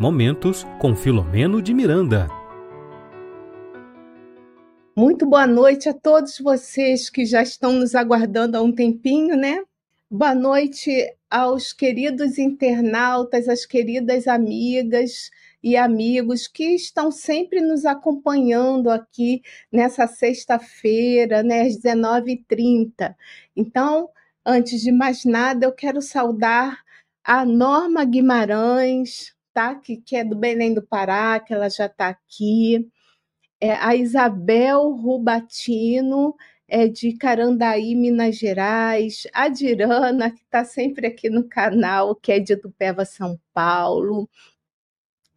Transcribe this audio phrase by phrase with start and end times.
[0.00, 2.28] Momentos com Filomeno de Miranda.
[4.96, 9.60] Muito boa noite a todos vocês que já estão nos aguardando há um tempinho, né?
[10.08, 10.88] Boa noite
[11.28, 19.42] aos queridos internautas, às queridas amigas e amigos que estão sempre nos acompanhando aqui
[19.72, 23.16] nessa sexta-feira, né, às 19h30.
[23.56, 24.08] Então,
[24.46, 26.84] antes de mais nada, eu quero saudar
[27.24, 29.74] a Norma Guimarães, tá?
[29.74, 32.88] que, é do Belém do Pará, que ela já está aqui.
[33.60, 36.36] É, a Isabel Rubatino,
[36.68, 39.26] é de Carandaí, Minas Gerais.
[39.32, 44.28] A Dirana, que está sempre aqui no canal, que é de Tupéva, São Paulo.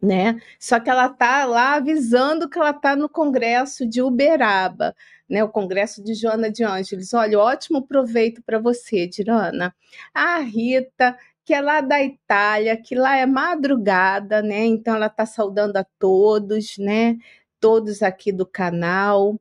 [0.00, 0.40] Né?
[0.58, 4.94] Só que ela está lá avisando que ela está no congresso de Uberaba,
[5.28, 5.44] né?
[5.44, 7.14] O congresso de Joana de Ângeles.
[7.14, 9.74] Olha, ótimo proveito para você, Dirana.
[10.12, 14.64] A Rita que é lá da Itália, que lá é madrugada, né?
[14.64, 17.16] Então ela está saudando a todos, né?
[17.60, 19.40] Todos aqui do canal.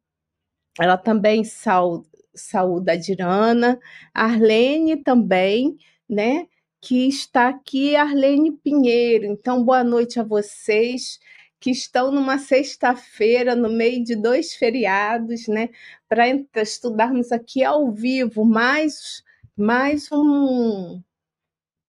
[0.79, 3.79] Ela também saúda a Dirana,
[4.13, 5.77] Arlene também,
[6.09, 6.47] né?
[6.81, 9.25] Que está aqui, Arlene Pinheiro.
[9.25, 11.19] Então, boa noite a vocês
[11.59, 15.69] que estão numa sexta-feira, no meio de dois feriados, né?
[16.09, 19.23] Para estudarmos aqui ao vivo mais,
[19.55, 21.01] mais um,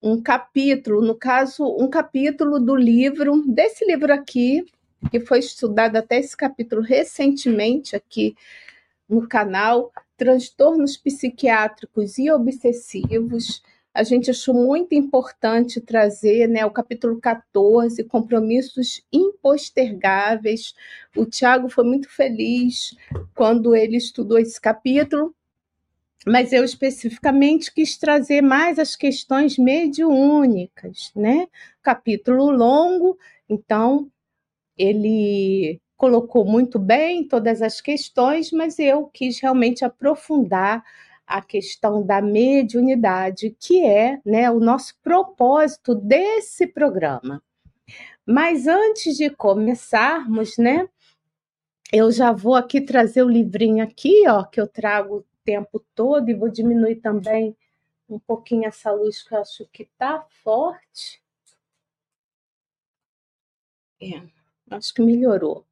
[0.03, 4.64] um capítulo, no caso, um capítulo do livro, desse livro aqui,
[5.11, 8.34] que foi estudado até esse capítulo recentemente aqui
[9.08, 13.62] no canal, Transtornos Psiquiátricos e Obsessivos.
[13.95, 20.75] A gente achou muito importante trazer né, o capítulo 14, Compromissos Impostergáveis.
[21.17, 22.97] O Tiago foi muito feliz
[23.34, 25.34] quando ele estudou esse capítulo,
[26.27, 31.48] mas eu especificamente quis trazer mais as questões mediúnicas, né?
[31.83, 34.11] Capítulo longo, então
[34.77, 40.85] ele colocou muito bem todas as questões, mas eu quis realmente aprofundar
[41.27, 47.42] a questão da mediunidade, que é né, o nosso propósito desse programa.
[48.27, 50.89] Mas antes de começarmos, né,
[51.92, 56.35] eu já vou aqui trazer o livrinho aqui, ó, que eu trago tempo todo e
[56.35, 57.57] vou diminuir também
[58.08, 61.23] um pouquinho essa luz que eu acho que tá forte.
[64.01, 64.23] É,
[64.70, 65.64] acho que melhorou.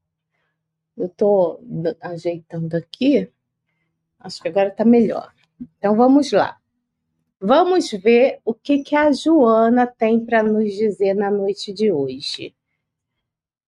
[0.97, 1.61] Eu tô
[2.01, 3.31] ajeitando aqui.
[4.19, 5.35] Acho que agora tá melhor.
[5.61, 6.59] Então vamos lá.
[7.41, 12.55] Vamos ver o que, que a Joana tem para nos dizer na noite de hoje.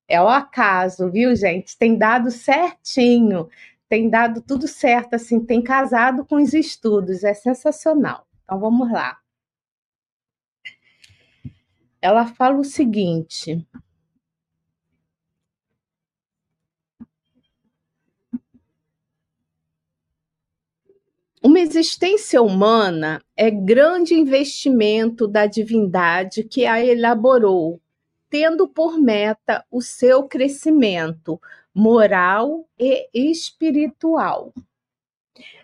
[0.06, 1.76] É o acaso, viu, gente?
[1.78, 3.48] Tem dado certinho
[3.92, 8.26] tem dado tudo certo, assim, tem casado com os estudos, é sensacional.
[8.42, 9.18] Então vamos lá.
[12.00, 13.68] Ela fala o seguinte:
[21.42, 27.78] Uma existência humana é grande investimento da divindade que a elaborou,
[28.30, 31.38] tendo por meta o seu crescimento,
[31.74, 34.52] moral e espiritual.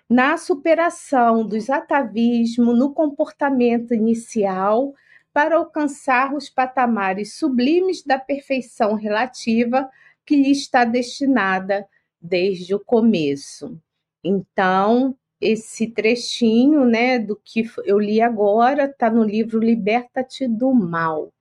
[0.08, 4.94] Na superação dos atavismos no comportamento inicial
[5.32, 9.88] para alcançar os patamares sublimes da perfeição relativa
[10.24, 11.86] que lhe está destinada
[12.20, 13.78] desde o começo.
[14.24, 21.32] Então, esse trechinho, né, do que eu li agora, está no livro Liberta-te do Mal,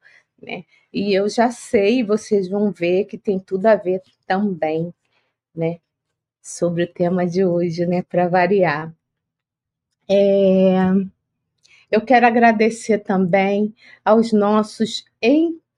[0.42, 0.64] né?
[0.94, 4.94] E eu já sei, vocês vão ver que tem tudo a ver também,
[5.56, 5.80] né?
[6.42, 8.04] Sobre o tema de hoje, né?
[8.04, 8.94] Para variar.
[10.10, 10.76] É...
[11.90, 15.06] Eu quero agradecer também aos nossos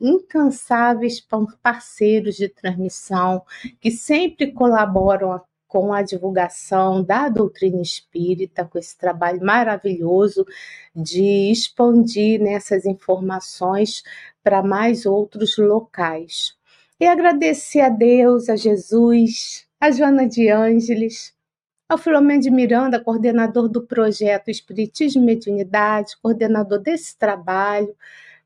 [0.02, 1.25] incansáveis
[1.62, 3.44] parceiros de transmissão
[3.80, 10.44] que sempre colaboram com a divulgação da doutrina espírita, com esse trabalho maravilhoso
[10.96, 14.03] de expandir nessas informações
[14.50, 16.57] para mais outros locais.
[17.00, 21.36] E agradecer a Deus, a Jesus, a Joana de Ângeles,
[21.88, 27.96] ao Filomeno de Miranda, coordenador do projeto Espiritismo e Mediunidade, coordenador desse trabalho,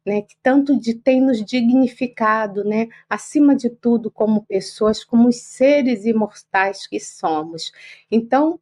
[0.05, 5.37] né, que tanto de, tem nos dignificado, né, acima de tudo, como pessoas, como os
[5.37, 7.71] seres imortais que somos.
[8.11, 8.59] Então,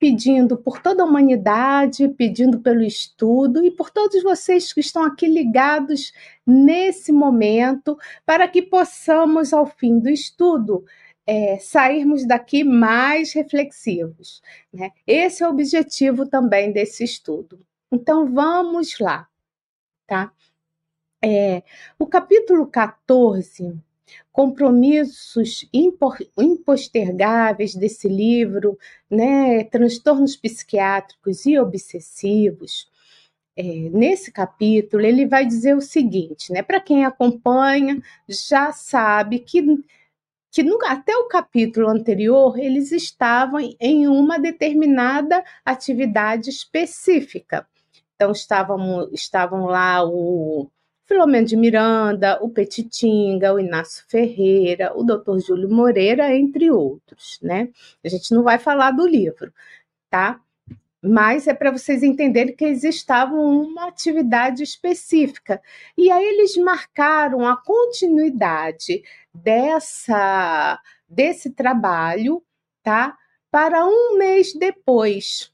[0.00, 5.28] pedindo por toda a humanidade, pedindo pelo estudo e por todos vocês que estão aqui
[5.28, 6.14] ligados
[6.46, 10.86] nesse momento, para que possamos, ao fim do estudo,
[11.26, 14.40] é, sairmos daqui mais reflexivos.
[14.72, 14.90] Né?
[15.06, 17.60] Esse é o objetivo também desse estudo.
[17.92, 19.28] Então, vamos lá,
[20.06, 20.32] tá?
[21.22, 21.62] É,
[21.98, 23.78] o capítulo 14,
[24.32, 25.68] compromissos
[26.36, 28.78] impostergáveis desse livro,
[29.10, 32.88] né, transtornos psiquiátricos e obsessivos.
[33.56, 36.62] É, nesse capítulo, ele vai dizer o seguinte, né?
[36.62, 39.62] Para quem acompanha, já sabe que,
[40.50, 47.66] que no, até o capítulo anterior eles estavam em uma determinada atividade específica.
[48.14, 50.70] Então, estavam, estavam lá o
[51.10, 55.40] Filomeno de Miranda, o Petitinga, o Inácio Ferreira, o Dr.
[55.44, 57.68] Júlio Moreira, entre outros, né?
[58.04, 59.52] A gente não vai falar do livro,
[60.08, 60.40] tá?
[61.02, 65.60] Mas é para vocês entenderem que eles estavam uma atividade específica.
[65.98, 69.02] E aí eles marcaram a continuidade
[69.34, 70.78] dessa
[71.08, 72.40] desse trabalho,
[72.84, 73.16] tá?
[73.50, 75.52] Para um mês depois,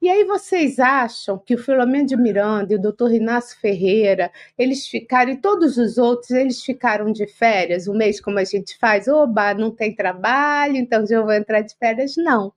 [0.00, 4.86] e aí vocês acham que o Filomeno de Miranda e o doutor Inácio Ferreira, eles
[4.86, 9.08] ficaram, e todos os outros, eles ficaram de férias, um mês como a gente faz,
[9.08, 12.14] oba, não tem trabalho, então já vou entrar de férias?
[12.16, 12.52] Não.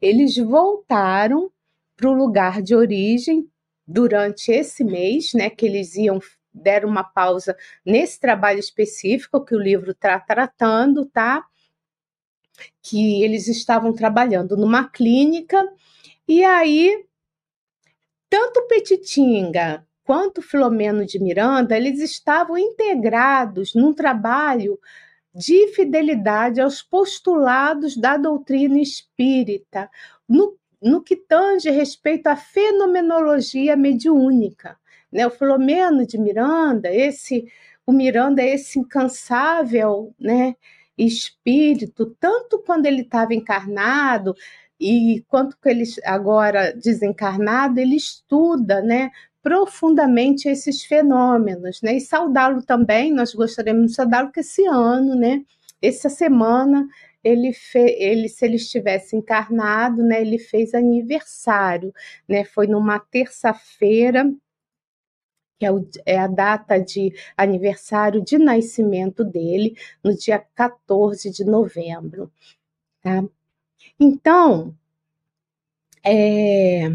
[0.00, 1.50] Eles voltaram
[1.96, 3.48] para o lugar de origem
[3.86, 6.20] durante esse mês, né, que eles iam
[6.52, 11.44] deram uma pausa nesse trabalho específico que o livro está tratando, tá?
[12.82, 15.62] Que eles estavam trabalhando numa clínica
[16.28, 17.04] e aí,
[18.28, 24.78] tanto Petitinga quanto Filomeno de Miranda, eles estavam integrados num trabalho
[25.34, 29.90] de fidelidade aos postulados da doutrina espírita,
[30.28, 34.78] no, no que tange respeito à fenomenologia mediúnica.
[35.12, 35.26] Né?
[35.26, 37.46] O Filomeno de Miranda, esse
[37.86, 40.56] o Miranda é esse incansável né,
[40.98, 44.34] espírito, tanto quando ele estava encarnado,
[44.80, 49.10] e quanto que ele agora desencarnado, ele estuda, né,
[49.42, 51.96] profundamente esses fenômenos, né?
[51.96, 55.44] E saudá-lo também, nós gostaríamos de saudá-lo que esse ano, né,
[55.80, 56.86] essa semana
[57.22, 61.92] ele, fe, ele se ele estivesse encarnado, né, ele fez aniversário,
[62.28, 62.44] né?
[62.44, 64.24] Foi numa terça-feira,
[65.58, 71.44] que é, o, é, a data de aniversário de nascimento dele, no dia 14 de
[71.44, 72.30] novembro.
[73.02, 73.24] Tá?
[73.98, 74.74] Então,
[76.04, 76.88] é,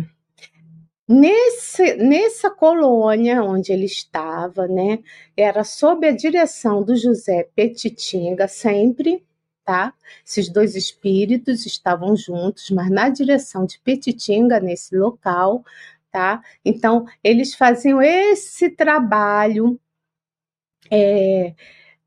[1.08, 5.00] nesse, nessa colônia onde ele estava, né,
[5.36, 9.26] era sob a direção do José Petitinga sempre,
[9.66, 9.94] tá?
[10.26, 15.66] Esses dois espíritos estavam juntos, mas na direção de Petitinga nesse local,
[16.12, 16.44] tá?
[16.64, 19.80] Então eles faziam esse trabalho
[20.90, 21.54] é,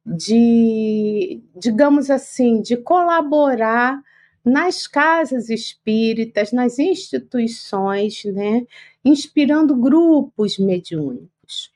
[0.06, 4.02] de, digamos assim, de colaborar
[4.44, 8.66] nas casas espíritas, nas instituições, né,
[9.04, 11.72] inspirando grupos mediúnicos.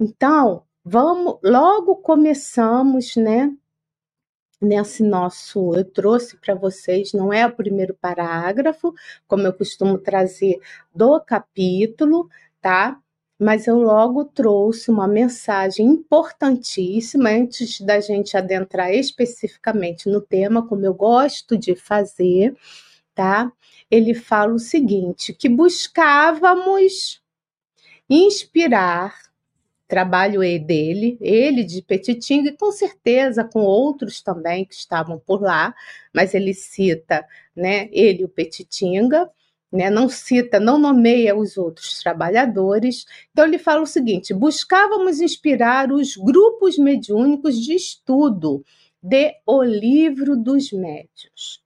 [0.00, 3.54] Então, vamos, logo começamos, né,
[4.60, 8.94] nesse nosso, eu trouxe para vocês, não é o primeiro parágrafo,
[9.26, 10.58] como eu costumo trazer
[10.94, 12.28] do capítulo,
[12.60, 13.00] tá?
[13.38, 20.86] Mas eu logo trouxe uma mensagem importantíssima antes da gente adentrar especificamente no tema, como
[20.86, 22.56] eu gosto de fazer,
[23.14, 23.52] tá?
[23.90, 27.22] Ele fala o seguinte: que buscávamos
[28.08, 29.26] inspirar
[29.88, 35.74] trabalho dele, ele de Petitinga, e com certeza com outros também que estavam por lá,
[36.12, 37.24] mas ele cita,
[37.54, 39.30] né, ele o Petitinga,
[39.76, 43.04] né, não cita, não nomeia os outros trabalhadores.
[43.30, 48.64] Então, ele fala o seguinte: buscávamos inspirar os grupos mediúnicos de estudo
[49.02, 51.62] de O Livro dos Médios.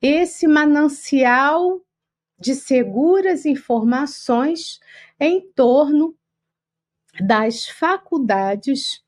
[0.00, 1.80] Esse manancial
[2.38, 4.80] de seguras informações
[5.20, 6.14] em torno
[7.20, 9.04] das faculdades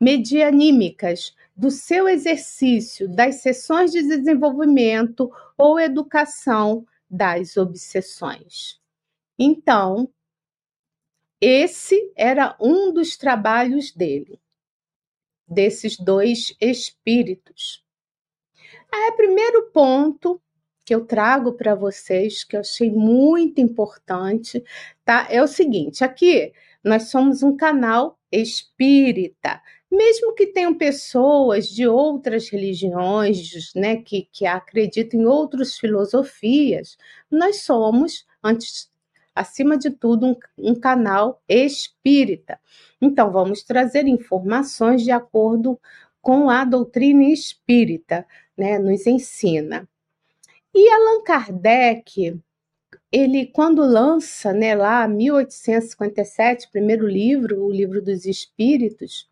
[0.00, 6.84] medianímicas, do seu exercício, das sessões de desenvolvimento ou educação
[7.14, 8.80] das obsessões.
[9.38, 10.12] Então,
[11.40, 14.40] esse era um dos trabalhos dele,
[15.46, 17.84] desses dois espíritos.
[18.92, 20.40] Aí, primeiro ponto
[20.84, 24.64] que eu trago para vocês, que eu achei muito importante,
[25.04, 25.28] tá?
[25.30, 26.52] É o seguinte: aqui
[26.82, 29.62] nós somos um canal espírita
[29.94, 36.96] mesmo que tenham pessoas de outras religiões, né, que, que acreditam em outras filosofias,
[37.30, 38.90] nós somos, antes,
[39.34, 42.58] acima de tudo, um, um canal espírita.
[43.00, 45.78] Então, vamos trazer informações de acordo
[46.20, 49.88] com a doutrina espírita, né, nos ensina.
[50.74, 52.40] E Allan Kardec,
[53.12, 59.28] ele quando lança, né, lá 1857, primeiro livro, o livro dos Espíritos,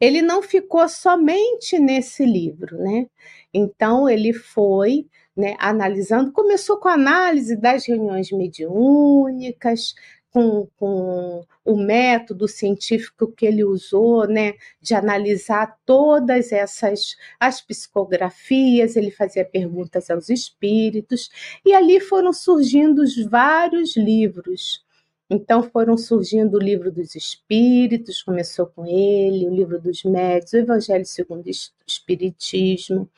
[0.00, 3.06] ele não ficou somente nesse livro, né?
[3.52, 9.94] Então ele foi né, analisando, começou com a análise das reuniões mediúnicas,
[10.30, 18.96] com, com, o método científico que ele usou, né, de analisar todas essas as psicografias,
[18.96, 21.30] ele fazia perguntas aos espíritos,
[21.64, 24.83] e ali foram surgindo vários livros.
[25.30, 30.58] Então foram surgindo o livro dos espíritos, começou com ele, o livro dos médios, o
[30.58, 31.50] Evangelho segundo o
[31.86, 33.08] Espiritismo.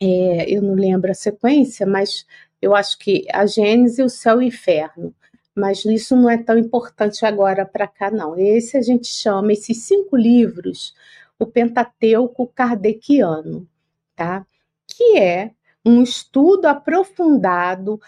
[0.00, 2.26] É, eu não lembro a sequência, mas
[2.60, 5.14] eu acho que a Gênese, o céu e o inferno
[5.56, 8.38] mas isso não é tão importante agora para cá, não.
[8.38, 10.94] Esse a gente chama, esses cinco livros,
[11.38, 13.66] o Pentateuco Kardeciano,
[14.14, 14.46] tá?
[14.86, 15.52] que é
[15.84, 17.98] um estudo aprofundado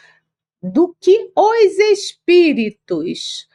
[0.62, 3.48] do que os espíritos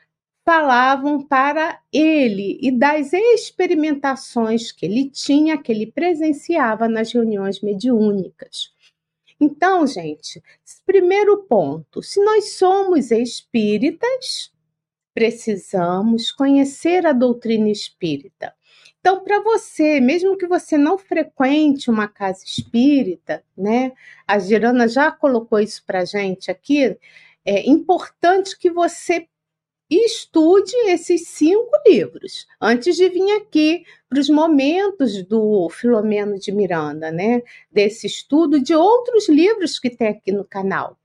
[0.46, 8.74] falavam para ele e das experimentações que ele tinha, que ele presenciava nas reuniões mediúnicas.
[9.40, 10.42] Então, gente,
[10.86, 14.52] primeiro ponto: se nós somos espíritas,
[15.14, 18.54] precisamos conhecer a doutrina espírita.
[19.06, 23.92] Então, para você, mesmo que você não frequente uma casa espírita, né?
[24.26, 26.98] A Girana já colocou isso para gente aqui.
[27.44, 29.28] É importante que você
[29.90, 37.12] estude esses cinco livros antes de vir aqui para os momentos do Filomeno de Miranda,
[37.12, 37.42] né?
[37.70, 40.98] Desse estudo de outros livros que tem aqui no canal.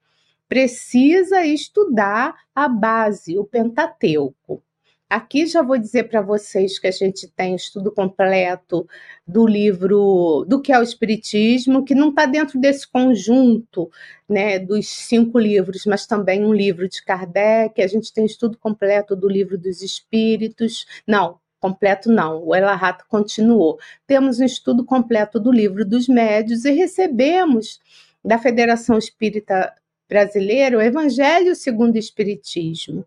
[0.49, 4.63] Precisa estudar a base, o Pentateuco.
[5.11, 8.87] Aqui já vou dizer para vocês que a gente tem estudo completo
[9.27, 13.91] do livro do que é o Espiritismo, que não está dentro desse conjunto
[14.29, 17.81] né, dos cinco livros, mas também um livro de Kardec.
[17.81, 20.87] A gente tem estudo completo do livro dos Espíritos.
[21.07, 23.79] Não, completo não, o Elarato continuou.
[24.07, 27.81] Temos um estudo completo do livro dos Médios e recebemos
[28.23, 29.73] da Federação Espírita
[30.07, 33.07] Brasileira o Evangelho segundo o Espiritismo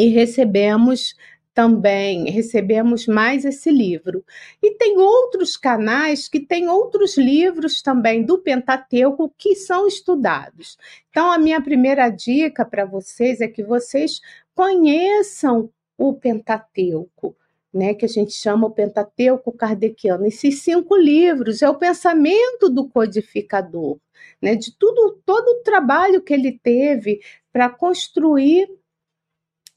[0.00, 1.14] e recebemos
[1.52, 4.24] também recebemos mais esse livro.
[4.62, 10.78] E tem outros canais que têm outros livros também do Pentateuco que são estudados.
[11.10, 14.20] Então, a minha primeira dica para vocês é que vocês
[14.54, 17.36] conheçam o Pentateuco.
[17.72, 20.26] Né, que a gente chama o Pentateuco Kardeciano.
[20.26, 23.96] Esses cinco livros é o pensamento do codificador,
[24.42, 27.20] né, de tudo, todo o trabalho que ele teve
[27.52, 28.68] para construir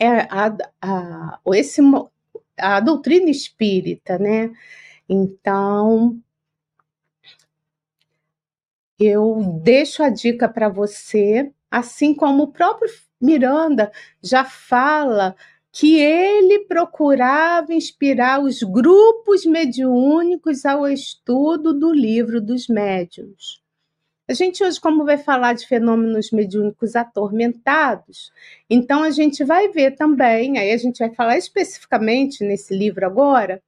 [0.03, 1.81] é a, a, esse,
[2.59, 4.51] a doutrina espírita, né?
[5.07, 6.19] Então,
[8.99, 13.91] eu deixo a dica para você, assim como o próprio Miranda
[14.21, 15.35] já fala
[15.71, 23.62] que ele procurava inspirar os grupos mediúnicos ao estudo do livro dos médiuns.
[24.27, 28.31] A gente hoje, como vai falar de fenômenos mediúnicos atormentados,
[28.69, 33.61] então a gente vai ver também, aí a gente vai falar especificamente nesse livro agora,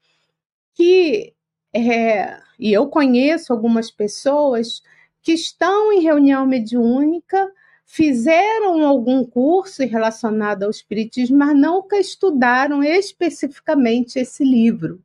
[0.74, 1.34] que,
[1.74, 4.82] é, e eu conheço algumas pessoas
[5.22, 7.52] que estão em reunião mediúnica,
[7.86, 15.04] fizeram algum curso relacionado ao espiritismo, mas nunca estudaram especificamente esse livro,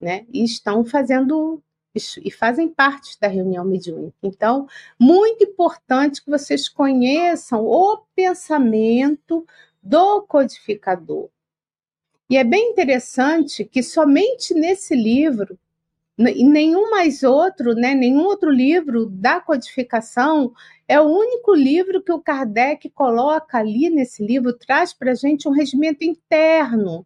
[0.00, 0.26] né?
[0.32, 1.62] E estão fazendo
[1.94, 4.16] e fazem parte da reunião mediúnica.
[4.22, 4.68] Então,
[4.98, 9.44] muito importante que vocês conheçam o pensamento
[9.82, 11.28] do codificador.
[12.28, 15.58] E é bem interessante que somente nesse livro,
[16.16, 20.52] e nenhum mais outro, né, nenhum outro livro da codificação,
[20.86, 25.48] é o único livro que o Kardec coloca ali nesse livro, traz para a gente
[25.48, 27.04] um regimento interno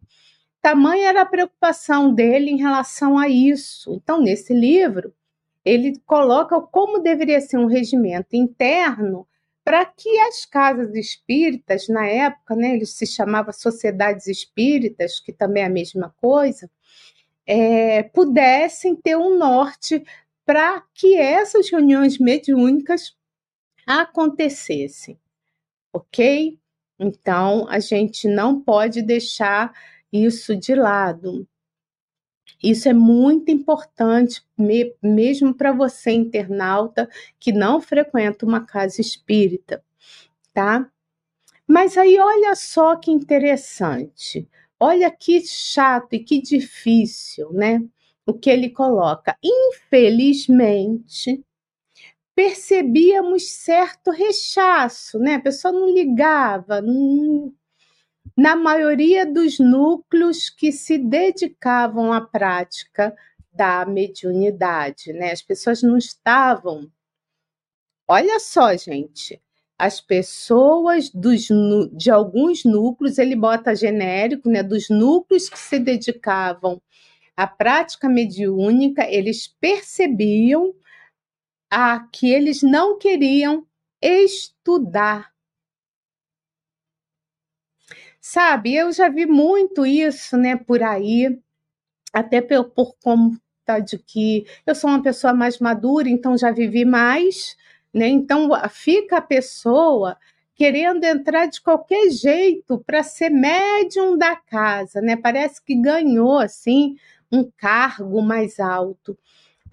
[0.65, 3.93] Tamanha era a preocupação dele em relação a isso.
[3.93, 5.13] Então, nesse livro,
[5.63, 9.27] ele coloca como deveria ser um regimento interno
[9.63, 15.61] para que as casas espíritas, na época, né, eles se chamavam sociedades espíritas, que também
[15.61, 16.67] é a mesma coisa,
[17.45, 20.03] é, pudessem ter um norte
[20.47, 23.15] para que essas reuniões mediúnicas
[23.85, 25.19] acontecessem,
[25.93, 26.57] ok?
[26.97, 29.71] Então, a gente não pode deixar
[30.11, 31.47] isso de lado.
[32.63, 34.43] Isso é muito importante,
[35.01, 37.09] mesmo para você, internauta,
[37.39, 39.83] que não frequenta uma casa espírita,
[40.53, 40.89] tá?
[41.67, 44.47] Mas aí olha só que interessante.
[44.79, 47.83] Olha que chato e que difícil, né?
[48.25, 49.37] O que ele coloca.
[49.43, 51.43] Infelizmente,
[52.35, 55.35] percebíamos certo rechaço, né?
[55.35, 57.53] A pessoa não ligava, não...
[58.37, 63.15] na maioria dos núcleos que se dedicavam à prática
[63.53, 65.31] da mediunidade, né?
[65.31, 66.91] As pessoas não estavam.
[68.07, 69.41] Olha só, gente,
[69.79, 71.47] as pessoas dos,
[71.93, 74.61] de alguns núcleos, ele bota genérico, né?
[74.61, 76.81] Dos núcleos que se dedicavam
[77.35, 80.73] à prática mediúnica, eles percebiam
[81.71, 83.65] a que eles não queriam
[84.01, 85.34] estudar.
[88.27, 91.39] Sabe, eu já vi muito isso, né, por aí,
[92.13, 96.85] até por, por conta de que eu sou uma pessoa mais madura, então já vivi
[96.85, 97.55] mais,
[97.93, 98.07] né?
[98.07, 100.17] Então fica a pessoa
[100.55, 105.15] querendo entrar de qualquer jeito para ser médium da casa, né?
[105.15, 106.97] Parece que ganhou assim
[107.31, 109.15] um cargo mais alto.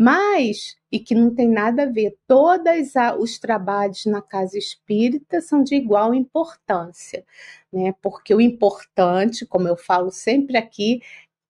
[0.03, 2.19] Mas e que não tem nada a ver.
[2.27, 7.25] Todos os trabalhos na casa espírita são de igual importância,
[7.73, 7.95] né?
[8.03, 11.01] Porque o importante, como eu falo sempre aqui,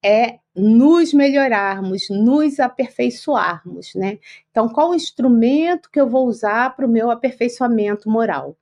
[0.04, 4.18] é nos melhorarmos, nos aperfeiçoarmos, né?
[4.50, 8.56] Então, qual o instrumento que eu vou usar para o meu aperfeiçoamento moral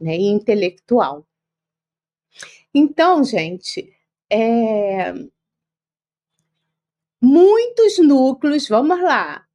[0.00, 1.26] né, e intelectual?
[2.72, 3.92] Então, gente,
[4.30, 5.12] é...
[7.22, 9.46] muitos núcleos, vamos lá,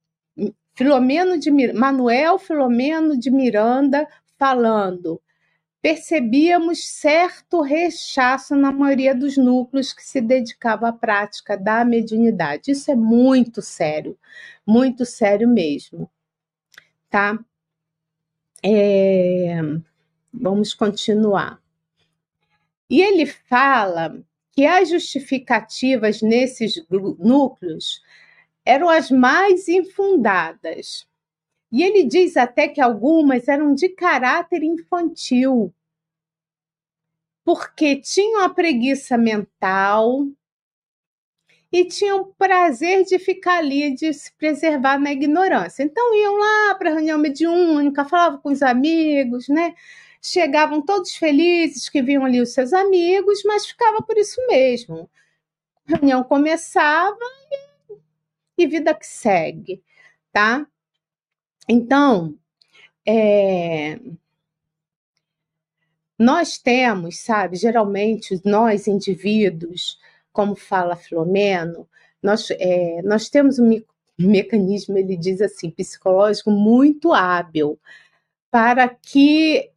[0.77, 4.07] Filomeno de Manuel Filomeno de Miranda
[4.38, 5.19] falando.
[5.81, 12.71] Percebíamos certo rechaço na maioria dos núcleos que se dedicava à prática da mediunidade.
[12.71, 14.17] Isso é muito sério,
[14.65, 16.09] muito sério mesmo,
[17.09, 17.39] tá?
[18.63, 19.59] É...
[20.31, 21.59] Vamos continuar.
[22.89, 24.24] E ele fala
[24.58, 28.02] que as justificativas nesses núcleos
[28.66, 31.08] eram as mais infundadas.
[31.72, 35.72] E ele diz até que algumas eram de caráter infantil,
[37.46, 40.26] porque tinham a preguiça mental
[41.72, 45.84] e tinham prazer de ficar ali, de se preservar na ignorância.
[45.84, 49.76] Então iam lá para a reunião mediúnica, falavam com os amigos, né?
[50.21, 55.10] Chegavam todos felizes que viam ali os seus amigos, mas ficava por isso mesmo.
[55.88, 57.17] A reunião começava
[57.51, 57.67] e
[58.58, 59.84] e vida que segue,
[60.34, 60.65] tá?
[61.69, 62.36] Então,
[63.06, 63.99] é,
[66.17, 69.99] nós temos, sabe, geralmente nós indivíduos,
[70.34, 71.88] como fala Filomeno,
[72.21, 73.80] nós, é, nós temos um
[74.17, 77.80] mecanismo, ele diz assim, psicológico muito hábil
[78.49, 79.69] para que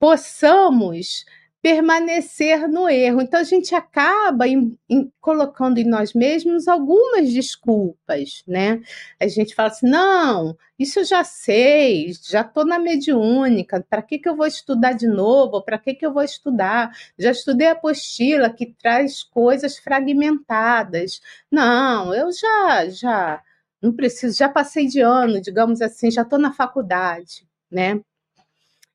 [0.00, 1.24] possamos
[1.62, 3.20] permanecer no erro.
[3.20, 8.80] Então a gente acaba em, em, colocando em nós mesmos algumas desculpas, né?
[9.20, 14.18] A gente fala assim: não, isso eu já sei, já estou na mediúnica, para que,
[14.18, 15.62] que eu vou estudar de novo?
[15.62, 16.92] Para que, que eu vou estudar?
[17.18, 21.20] Já estudei a apostila que traz coisas fragmentadas.
[21.50, 23.42] Não, eu já, já
[23.82, 28.00] não preciso, já passei de ano, digamos assim, já estou na faculdade, né?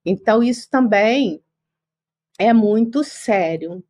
[0.06, 1.41] Então, isso também
[2.38, 3.84] é muito sério.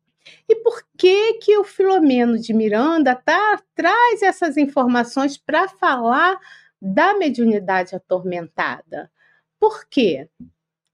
[0.48, 6.38] E por que que o Filomeno de Miranda tá, traz essas informações para falar
[6.80, 9.10] da mediunidade atormentada?
[9.58, 10.28] Por quê?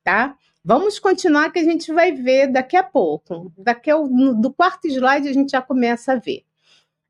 [0.04, 0.36] Tá?
[0.64, 3.52] Vamos continuar que a gente vai ver daqui a pouco.
[3.56, 6.44] Daqui ao, no, do quarto slide a gente já começa a ver,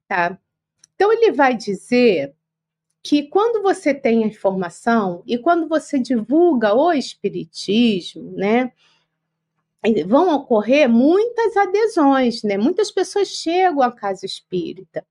[0.08, 0.38] tá?
[0.94, 2.34] Então ele vai dizer
[3.02, 8.72] que quando você tem a informação e quando você divulga o espiritismo, né?
[10.06, 12.56] vão ocorrer muitas adesões, né?
[12.56, 15.04] Muitas pessoas chegam à casa espírita.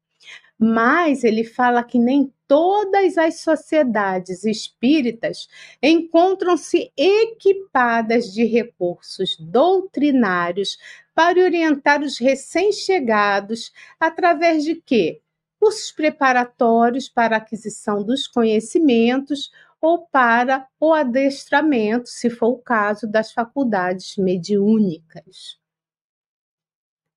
[0.58, 5.50] Mas ele fala que nem todas as sociedades espíritas
[5.82, 10.78] encontram-se equipadas de recursos doutrinários
[11.16, 15.20] para orientar os recém-chegados através de quê?
[15.62, 23.32] Cursos preparatórios para aquisição dos conhecimentos ou para o adestramento, se for o caso, das
[23.32, 25.60] faculdades mediúnicas.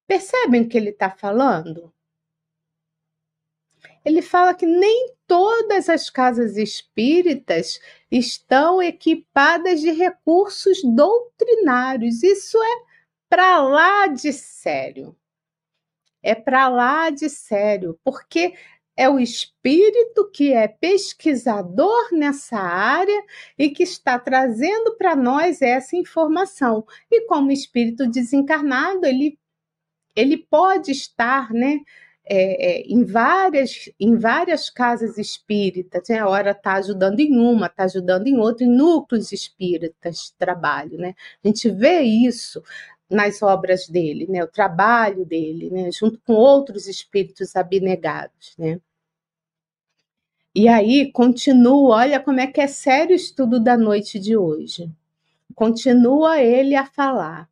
[0.07, 1.91] Percebem o que ele está falando?
[4.05, 7.81] Ele fala que nem todas as casas espíritas
[8.11, 12.23] estão equipadas de recursos doutrinários.
[12.23, 12.83] Isso é
[13.27, 15.17] para lá de sério.
[16.25, 18.55] É para lá de sério, porque
[18.97, 23.25] é o espírito que é pesquisador nessa área
[23.59, 26.87] e que está trazendo para nós essa informação.
[27.11, 29.39] E como espírito desencarnado, ele,
[30.17, 31.81] ele pode estar, né?
[32.27, 36.19] é, é, em, várias, em várias casas espíritas, né?
[36.19, 40.97] a hora está ajudando em uma, está ajudando em outra, em núcleos espíritas de trabalho.
[40.97, 41.15] Né?
[41.45, 42.63] A gente vê isso
[43.11, 44.43] nas obras dele, né?
[44.43, 45.91] o trabalho dele, né?
[45.93, 48.55] junto com outros espíritos abnegados.
[48.59, 48.81] Né?
[50.55, 54.91] E aí, continua, olha como é que é sério o estudo da noite de hoje.
[55.55, 57.49] Continua ele a falar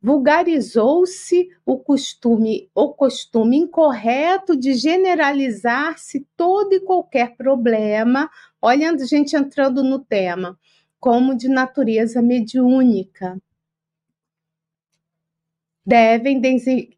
[0.00, 8.30] vulgarizou-se o costume, o costume incorreto de generalizar-se todo e qualquer problema,
[8.62, 10.58] olha a gente entrando no tema,
[11.00, 13.40] como de natureza mediúnica.
[15.88, 16.38] Devem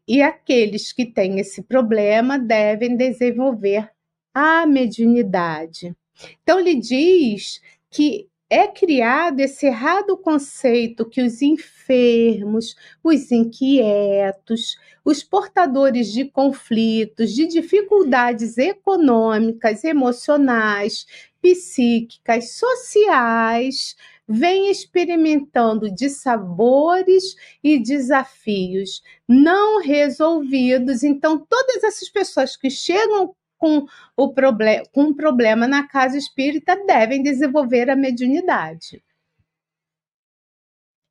[0.05, 3.89] e aqueles que têm esse problema devem desenvolver
[4.33, 5.95] a mediunidade.
[6.43, 14.75] Então ele diz que é criado esse errado conceito que os enfermos, os inquietos,
[15.05, 21.05] os portadores de conflitos, de dificuldades econômicas, emocionais,
[21.41, 23.95] psíquicas, sociais,
[24.31, 31.03] vêm experimentando de sabores e desafios não resolvidos.
[31.03, 33.85] Então, todas essas pessoas que chegam com
[34.17, 39.03] o problema, com um problema na casa espírita devem desenvolver a mediunidade.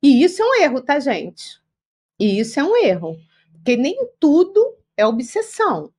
[0.03, 1.61] E isso é um erro, tá, gente?
[2.19, 3.17] E isso é um erro,
[3.53, 5.93] porque nem tudo é obsessão.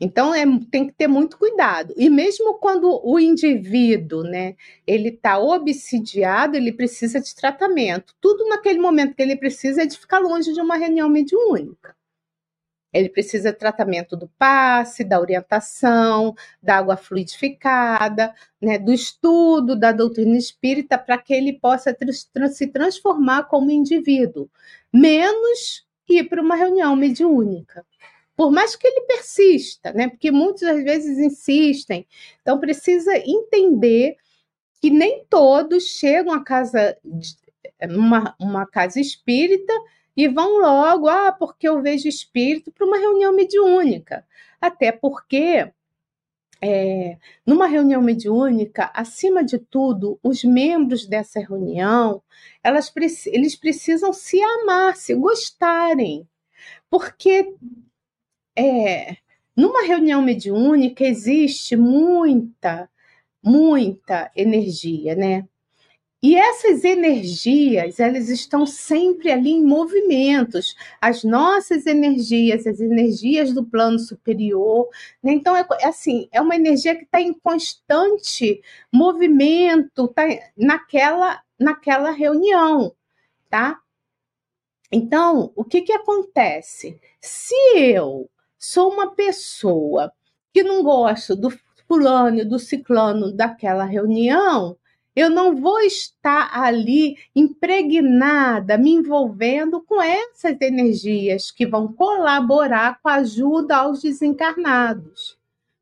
[0.00, 1.94] Então é, tem que ter muito cuidado.
[1.96, 4.54] E mesmo quando o indivíduo, né,
[4.86, 8.14] ele está obsidiado, ele precisa de tratamento.
[8.20, 11.96] Tudo naquele momento que ele precisa é de ficar longe de uma reunião mediúnica.
[12.92, 19.92] Ele precisa de tratamento do passe, da orientação, da água fluidificada, né, do estudo da
[19.92, 21.94] doutrina espírita, para que ele possa
[22.50, 24.48] se transformar como indivíduo,
[24.92, 27.84] menos ir para uma reunião mediúnica.
[28.36, 32.06] Por mais que ele persista, né, porque muitas vezes insistem,
[32.42, 34.16] então precisa entender
[34.80, 36.96] que nem todos chegam a casa,
[37.82, 39.72] uma, uma casa espírita
[40.16, 44.26] e vão logo, ah, porque eu vejo espírito, para uma reunião mediúnica.
[44.60, 45.70] Até porque,
[46.62, 52.22] é, numa reunião mediúnica, acima de tudo, os membros dessa reunião,
[52.62, 52.92] elas,
[53.26, 56.26] eles precisam se amar, se gostarem.
[56.88, 57.54] Porque
[58.56, 59.16] é,
[59.56, 62.88] numa reunião mediúnica existe muita,
[63.42, 65.46] muita energia, né?
[66.22, 70.74] E essas energias, elas estão sempre ali em movimentos.
[71.00, 74.88] As nossas energias, as energias do plano superior.
[75.22, 75.34] Né?
[75.34, 78.60] Então, é, é assim, é uma energia que está em constante
[78.92, 80.24] movimento, tá
[80.56, 82.92] naquela, naquela reunião,
[83.50, 83.78] tá?
[84.90, 86.98] Então, o que, que acontece?
[87.20, 90.12] Se eu sou uma pessoa
[90.52, 91.50] que não gosto do
[91.86, 94.76] fulano, do ciclano daquela reunião,
[95.16, 103.08] eu não vou estar ali impregnada, me envolvendo com essas energias que vão colaborar com
[103.08, 105.38] a ajuda aos desencarnados.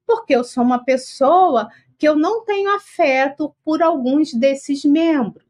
[0.06, 5.43] Porque eu sou uma pessoa que eu não tenho afeto por alguns desses membros.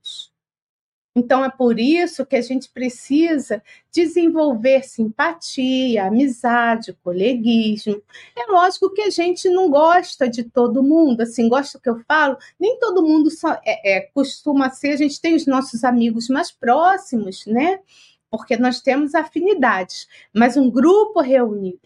[1.16, 8.02] Então é por isso que a gente precisa desenvolver simpatia, amizade, coleguismo.
[8.36, 12.36] É lógico que a gente não gosta de todo mundo, assim, gosta que eu falo,
[12.58, 16.50] nem todo mundo só é, é, costuma ser, a gente tem os nossos amigos mais
[16.50, 17.78] próximos, né?
[18.28, 21.78] Porque nós temos afinidades, mas um grupo reunido,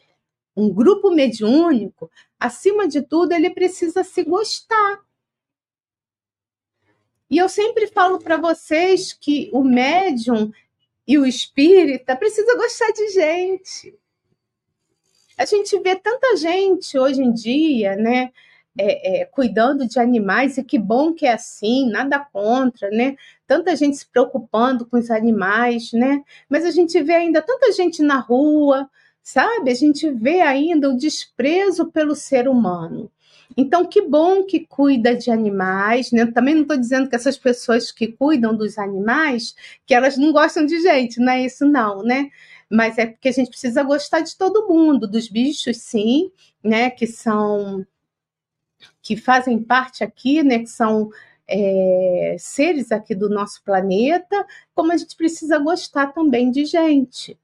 [0.56, 2.10] um grupo mediúnico,
[2.40, 5.00] acima de tudo, ele precisa se gostar.
[7.30, 10.50] E eu sempre falo para vocês que o médium
[11.06, 13.94] e o espírita precisa gostar de gente.
[15.36, 18.30] A gente vê tanta gente hoje em dia, né?
[18.80, 23.16] É, é, cuidando de animais, e que bom que é assim, nada contra, né?
[23.46, 26.22] Tanta gente se preocupando com os animais, né?
[26.48, 28.88] Mas a gente vê ainda tanta gente na rua,
[29.22, 29.70] sabe?
[29.70, 33.10] A gente vê ainda o desprezo pelo ser humano.
[33.56, 36.26] Então, que bom que cuida de animais, né?
[36.26, 39.54] Também não estou dizendo que essas pessoas que cuidam dos animais,
[39.86, 42.30] que elas não gostam de gente, não é isso não, né?
[42.70, 46.30] Mas é porque a gente precisa gostar de todo mundo, dos bichos, sim,
[46.62, 46.90] né?
[46.90, 47.86] Que são
[49.02, 50.60] que fazem parte aqui, né?
[50.60, 51.10] Que são
[51.48, 57.38] é, seres aqui do nosso planeta, como a gente precisa gostar também de gente,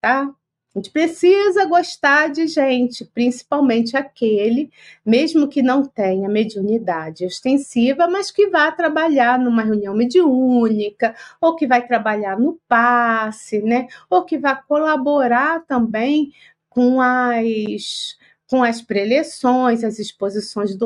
[0.00, 0.34] tá?
[0.74, 4.70] A gente precisa gostar de gente, principalmente aquele,
[5.04, 11.66] mesmo que não tenha mediunidade extensiva, mas que vá trabalhar numa reunião mediúnica, ou que
[11.66, 13.86] vai trabalhar no passe, né?
[14.08, 16.32] Ou que vá colaborar também
[16.68, 18.16] com as
[18.48, 20.76] com as preleções, as exposições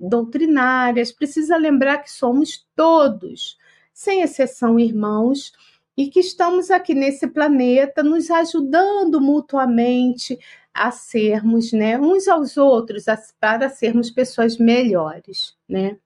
[0.00, 1.10] doutrinárias.
[1.10, 3.58] Precisa lembrar que somos todos,
[3.92, 5.52] sem exceção, irmãos
[5.98, 10.38] e que estamos aqui nesse planeta nos ajudando mutuamente
[10.72, 13.06] a sermos, né, uns aos outros,
[13.40, 15.98] para sermos pessoas melhores, né?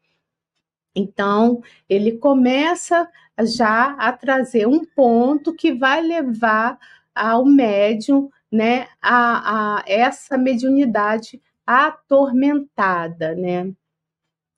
[0.97, 3.07] Então, ele começa
[3.43, 6.79] já a trazer um ponto que vai levar
[7.15, 13.71] ao médium, né, a, a essa mediunidade atormentada, né?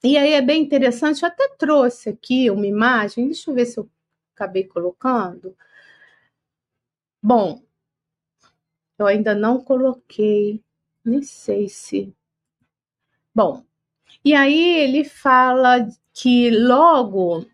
[0.04, 3.80] E aí é bem interessante, eu até trouxe aqui uma imagem, deixa eu ver se
[3.80, 3.90] eu
[4.34, 5.56] acabei colocando.
[7.22, 7.62] Bom,
[8.98, 10.62] eu ainda não coloquei,
[11.04, 12.14] nem sei se.
[13.34, 13.64] Bom,
[14.24, 17.46] e aí ele fala que logo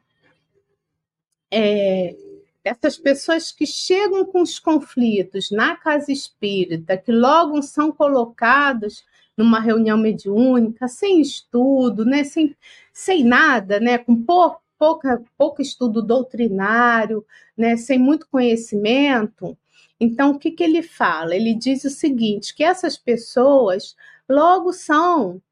[1.51, 2.15] é,
[2.63, 9.05] essas pessoas que chegam com os conflitos na casa espírita, que logo são colocados
[9.37, 12.55] numa reunião mediúnica, sem estudo, né, sem,
[12.93, 19.57] sem nada, né, com pouco pouca, pouco estudo doutrinário, né, sem muito conhecimento.
[20.01, 21.37] Então, o que, que ele fala?
[21.37, 23.95] Ele diz o seguinte: que essas pessoas
[24.27, 25.43] logo são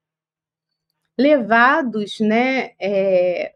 [1.19, 3.55] levados, né, é,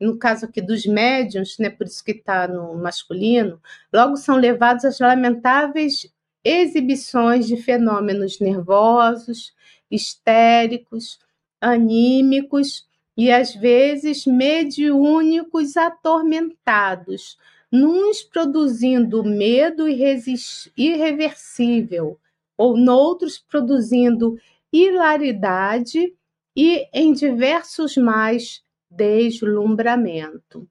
[0.00, 3.60] no caso aqui dos médiums, né, por isso que está no masculino,
[3.92, 6.10] logo são levados às lamentáveis
[6.42, 9.54] exibições de fenômenos nervosos,
[9.90, 11.18] histéricos,
[11.60, 17.38] anímicos e às vezes mediúnicos atormentados,
[17.70, 22.18] nos produzindo medo irreversível,
[22.56, 24.36] ou noutros produzindo
[24.72, 26.14] hilaridade
[26.56, 30.68] e em diversos mais deslumbramento.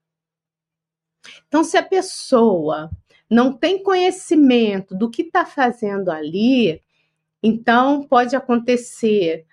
[1.46, 2.90] Então, se a pessoa
[3.28, 6.80] não tem conhecimento do que está fazendo ali,
[7.42, 9.44] então pode acontecer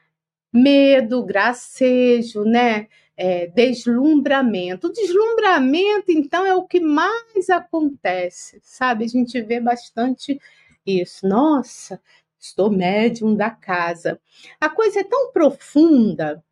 [0.54, 2.88] medo, gracejo, né?
[3.18, 4.88] É, deslumbramento.
[4.88, 9.06] O deslumbramento, então, é o que mais acontece, sabe?
[9.06, 10.40] A gente vê bastante
[10.86, 11.28] isso.
[11.28, 12.02] Nossa,
[12.40, 14.20] estou médium da casa.
[14.60, 16.44] A coisa é tão profunda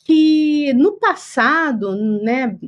[0.00, 2.58] que no passado, né,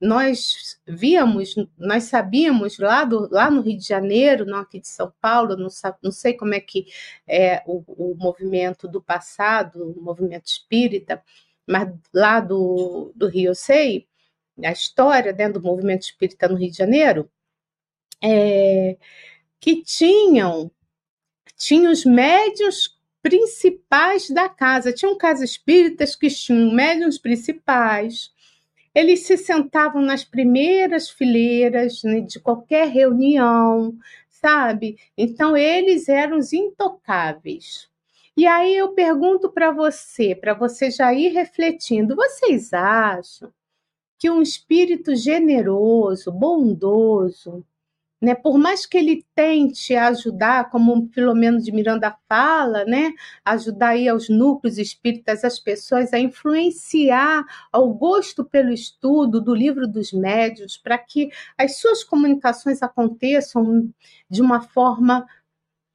[0.00, 5.12] nós víamos, nós sabíamos lá, do, lá no Rio de Janeiro, não aqui de São
[5.20, 5.68] Paulo, não,
[6.02, 6.86] não sei como é que
[7.26, 11.22] é o, o movimento do passado, o movimento espírita,
[11.66, 14.06] mas lá do, do Rio eu sei,
[14.64, 17.30] a história né, do movimento espírita no Rio de Janeiro,
[18.22, 18.96] é,
[19.60, 20.70] que tinham,
[21.56, 28.32] tinham os médios principais da casa, tinham casas espíritas que tinham médios principais,
[28.98, 33.96] eles se sentavam nas primeiras fileiras né, de qualquer reunião,
[34.28, 34.98] sabe?
[35.16, 37.88] Então, eles eram os intocáveis.
[38.36, 43.52] E aí eu pergunto para você, para você já ir refletindo: vocês acham
[44.18, 47.64] que um espírito generoso, bondoso,
[48.20, 48.34] né?
[48.34, 53.12] Por mais que ele tente ajudar, como o Filomeno de Miranda fala, né?
[53.44, 59.86] Ajudar aí aos núcleos espíritas, as pessoas a influenciar ao gosto pelo estudo do livro
[59.86, 63.88] dos médios, para que as suas comunicações aconteçam
[64.28, 65.26] de uma forma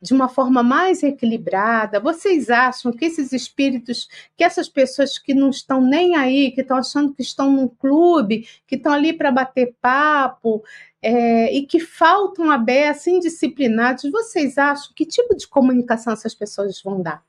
[0.04, 2.00] de uma forma mais equilibrada?
[2.00, 6.76] Vocês acham que esses espíritos, que essas pessoas que não estão nem aí, que estão
[6.78, 10.62] achando que estão num clube, que estão ali para bater papo,
[11.02, 16.82] é, e que faltam a beça, indisciplinados, vocês acham que tipo de comunicação essas pessoas
[16.82, 17.24] vão dar?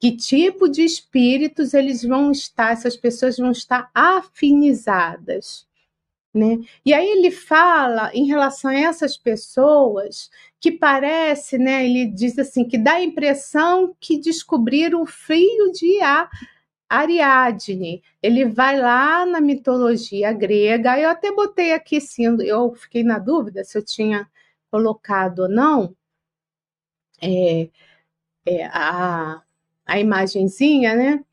[0.00, 5.68] Que tipo de espíritos eles vão estar, essas pessoas vão estar afinizadas?
[6.32, 6.58] Né?
[6.86, 11.84] E aí ele fala em relação a essas pessoas que parece, né?
[11.84, 15.98] Ele diz assim que dá a impressão que descobriram o fio de
[16.88, 18.02] Ariadne.
[18.22, 20.98] Ele vai lá na mitologia grega.
[21.00, 24.28] Eu até botei aqui sim, eu fiquei na dúvida se eu tinha
[24.70, 25.96] colocado ou não.
[27.22, 27.68] É,
[28.46, 29.42] é, a,
[29.86, 31.24] a imagenzinha, né?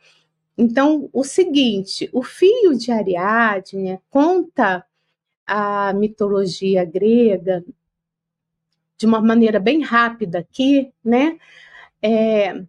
[0.58, 4.86] Então, o seguinte, o fio de Ariadne conta
[5.48, 7.64] a mitologia grega
[8.98, 11.40] de uma maneira bem rápida aqui, né?
[12.02, 12.64] É,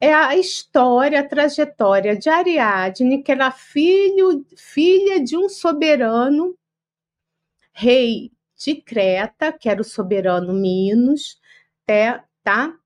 [0.00, 6.56] é a história, a trajetória de Ariadne, que era filho, filha de um soberano
[7.72, 11.40] rei de Creta, que era o soberano Minos,
[11.84, 12.76] até, tá?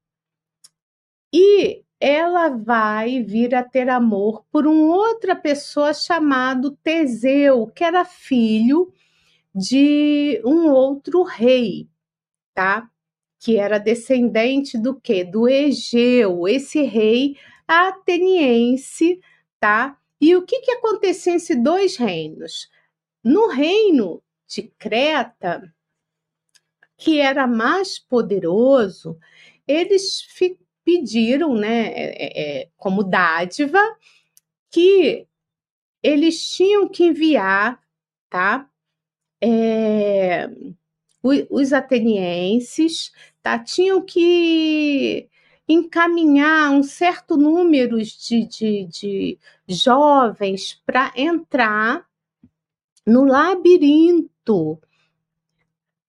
[1.33, 8.05] E ela vai vir a ter amor por uma outra pessoa chamado Teseu, que era
[8.05, 8.92] filho
[9.54, 11.88] de um outro rei,
[12.52, 12.90] tá?
[13.38, 15.22] Que era descendente do quê?
[15.22, 17.36] Do Egeu, esse rei
[17.66, 19.20] ateniense,
[19.60, 19.98] tá?
[20.20, 22.68] E o que que acontecia nesses dois reinos?
[23.22, 25.62] No reino de Creta,
[26.96, 29.18] que era mais poderoso,
[29.66, 30.26] eles
[30.84, 33.80] pediram, né, é, é, como dádiva,
[34.70, 35.26] que
[36.02, 37.82] eles tinham que enviar,
[38.28, 38.68] tá,
[39.44, 40.48] é,
[41.22, 45.28] os atenienses, tá, tinham que
[45.68, 52.07] encaminhar um certo número de, de, de jovens para entrar
[53.07, 54.78] no labirinto,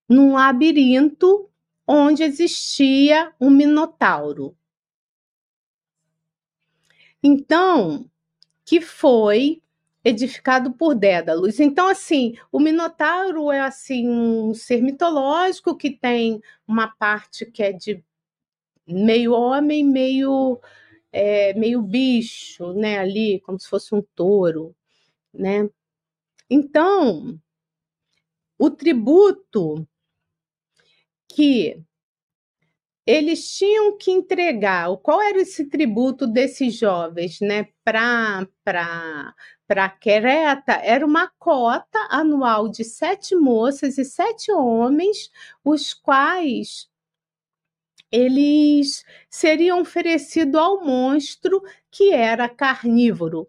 [0.08, 1.50] num labirinto
[1.86, 4.56] onde existia um minotauro.
[7.22, 8.08] Então,
[8.64, 9.62] que foi
[10.06, 11.58] edificado por Dédalus.
[11.58, 17.72] Então, assim, o Minotauro é assim um ser mitológico que tem uma parte que é
[17.72, 18.00] de
[18.86, 20.60] meio homem, meio
[21.12, 22.98] é, meio bicho, né?
[22.98, 24.76] Ali, como se fosse um touro,
[25.34, 25.68] né?
[26.48, 27.40] Então,
[28.58, 29.86] o tributo
[31.28, 31.82] que
[33.06, 38.46] eles tinham que entregar, qual era esse tributo desses jovens, né, para
[39.66, 45.30] para Quereta, era uma cota anual de sete moças e sete homens,
[45.64, 46.88] os quais
[48.10, 53.48] eles seriam oferecidos ao monstro que era carnívoro.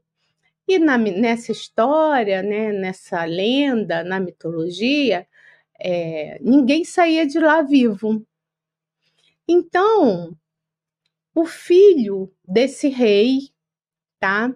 [0.68, 5.28] E na, nessa história, né, nessa lenda, na mitologia,
[5.80, 8.26] é, ninguém saía de lá vivo.
[9.48, 10.36] Então,
[11.34, 13.52] o filho desse rei,
[14.20, 14.54] tá?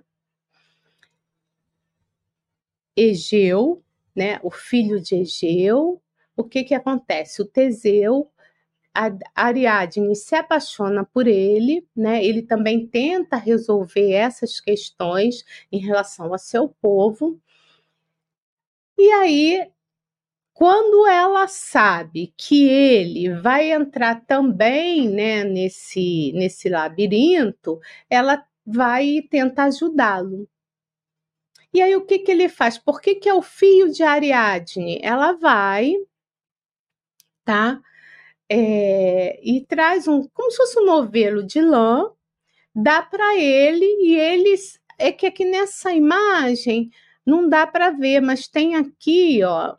[2.96, 3.84] Egeu,
[4.16, 4.40] né?
[4.44, 6.02] O filho de Egeu,
[6.36, 7.42] o que que acontece?
[7.42, 8.30] O Teseu
[9.36, 12.24] Ariadne se apaixona por ele, né?
[12.24, 17.40] Ele também tenta resolver essas questões em relação ao seu povo.
[18.98, 19.70] E aí,
[20.54, 29.66] quando ela sabe que ele vai entrar também, né, nesse nesse labirinto, ela vai tentar
[29.66, 30.48] ajudá-lo.
[31.74, 32.78] E aí o que que ele faz?
[32.78, 35.00] Por que que é o fio de Ariadne?
[35.02, 35.96] Ela vai,
[37.46, 37.82] tá?
[38.54, 42.12] é, e traz um, como se fosse um novelo de lã,
[42.76, 46.90] dá para ele e eles é que aqui nessa imagem
[47.26, 49.76] não dá para ver, mas tem aqui, ó,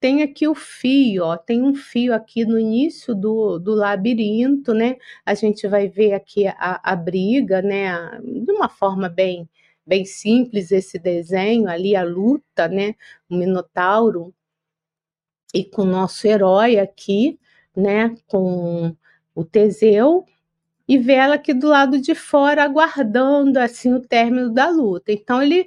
[0.00, 4.96] tem aqui o fio, ó, tem um fio aqui no início do, do labirinto, né?
[5.24, 7.92] A gente vai ver aqui a, a briga, né?
[8.22, 9.48] De uma forma bem
[9.90, 12.94] bem simples esse desenho ali a luta, né?
[13.28, 14.32] O minotauro
[15.52, 17.36] e com o nosso herói aqui,
[17.76, 18.94] né, com
[19.34, 20.24] o Teseu
[20.88, 25.12] e vê ela aqui do lado de fora aguardando assim o término da luta.
[25.12, 25.66] Então ele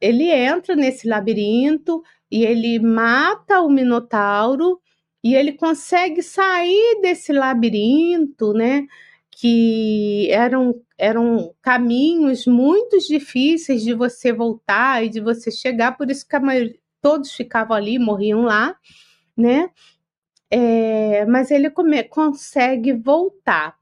[0.00, 4.80] ele entra nesse labirinto e ele mata o Minotauro
[5.22, 8.86] e ele consegue sair desse labirinto, né?
[9.30, 16.26] Que eram, eram caminhos muito difíceis de você voltar e de você chegar, por isso
[16.26, 18.76] que maioria, todos ficavam ali, morriam lá,
[19.36, 19.70] né?
[20.56, 23.76] é, mas ele come, consegue voltar.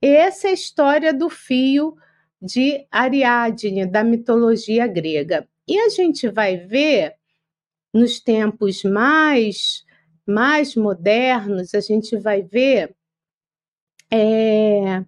[0.00, 1.96] Essa é a história do fio
[2.40, 5.48] de Ariadne, da mitologia grega.
[5.66, 7.16] E a gente vai ver
[7.92, 9.84] nos tempos mais,
[10.24, 12.94] mais modernos, a gente vai ver
[14.08, 15.04] é,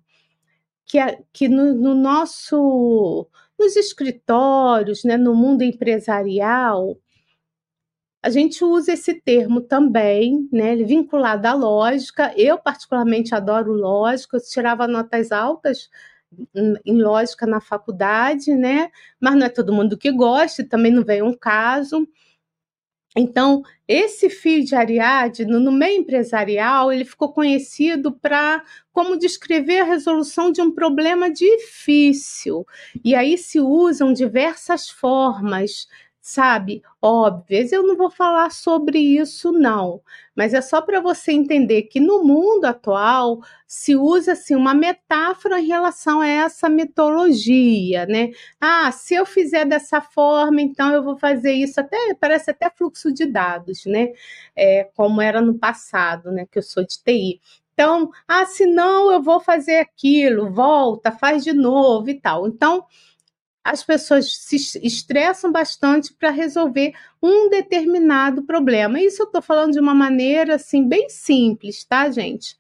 [0.87, 0.99] que,
[1.33, 6.97] que no, no, nosso nos escritórios, né, no mundo empresarial,
[8.23, 12.33] a gente usa esse termo também, né, vinculado à lógica.
[12.37, 15.91] Eu, particularmente, adoro lógica, eu tirava notas altas
[16.85, 18.91] em lógica na faculdade, né?
[19.21, 22.09] Mas não é todo mundo que gosta, também não vem um caso.
[23.17, 29.85] Então, esse fio de Ariadne, no meio empresarial, ele ficou conhecido para como descrever a
[29.85, 32.67] resolução de um problema difícil.
[33.05, 35.87] E aí se usam diversas formas
[36.27, 37.71] sabe, óbvias.
[37.71, 40.01] Eu não vou falar sobre isso, não,
[40.35, 45.61] mas é só para você entender que no mundo atual se usa assim, uma metáfora
[45.61, 48.31] em relação a essa mitologia, né?
[48.59, 51.79] Ah, se eu fizer dessa forma, então eu vou fazer isso.
[51.79, 54.09] Até parece até fluxo de dados, né?
[54.57, 56.47] É, como era no passado, né?
[56.51, 57.41] Que eu sou de TI.
[57.75, 62.47] Então, ah, se não, eu vou fazer aquilo, volta, faz de novo e tal.
[62.49, 62.87] Então,
[63.65, 66.93] as pessoas se estressam bastante para resolver
[67.23, 69.01] um determinado problema.
[69.01, 72.59] Isso eu estou falando de uma maneira assim bem simples, tá, gente?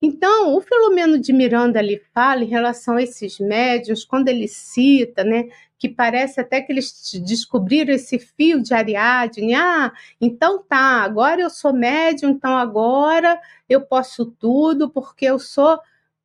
[0.00, 5.24] Então, o Filomeno de Miranda ali fala em relação a esses médios, quando ele cita,
[5.24, 9.54] né, que parece até que eles descobriram esse fio de Ariadne.
[9.54, 15.78] Ah, então tá, agora eu sou médium, então agora eu posso tudo, porque eu sou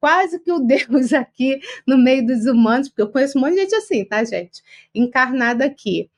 [0.03, 3.61] quase que o Deus aqui no meio dos humanos, porque eu conheço um monte de
[3.61, 4.61] gente assim, tá, gente?
[4.93, 6.11] Encarnada aqui.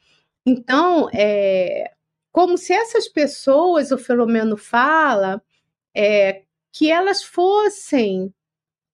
[0.43, 1.91] Então, é
[2.31, 5.41] como se essas pessoas, o Filomeno fala,
[5.95, 6.41] é,
[6.73, 8.33] que elas fossem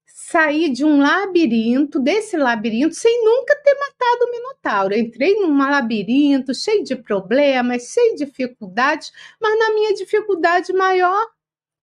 [0.05, 4.93] sair de um labirinto, desse labirinto, sem nunca ter matado o Minotauro.
[4.93, 9.11] Eu entrei num labirinto cheio de problemas, cheio de dificuldades,
[9.41, 11.25] mas na minha dificuldade maior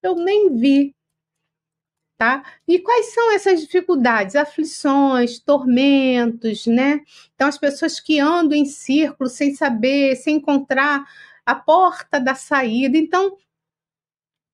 [0.03, 0.95] eu nem vi
[2.19, 2.43] tá?
[2.67, 7.01] E quais são essas dificuldades, aflições, tormentos, né?
[7.35, 11.07] Então, as pessoas que andam em círculo sem saber, sem encontrar
[11.47, 12.99] a porta da saída.
[12.99, 13.37] Então,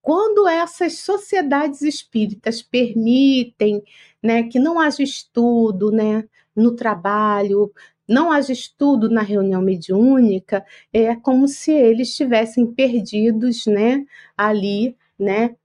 [0.02, 3.82] quando essas sociedades espíritas permitem,
[4.22, 7.72] né, que não haja estudo, né, no trabalho,
[8.06, 14.04] não haja estudo na reunião mediúnica, é como se eles estivessem perdidos, né,
[14.36, 15.56] ali, né,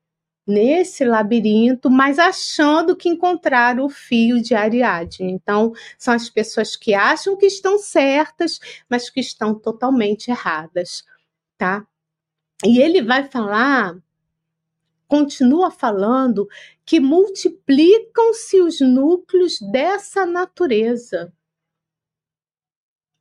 [0.50, 5.32] nesse labirinto, mas achando que encontraram o fio de Ariadne.
[5.32, 11.04] Então, são as pessoas que acham que estão certas, mas que estão totalmente erradas,
[11.58, 11.86] tá?
[12.66, 13.96] E ele vai falar,
[15.08, 16.48] continua falando,
[16.86, 21.32] que multiplicam-se os núcleos dessa natureza.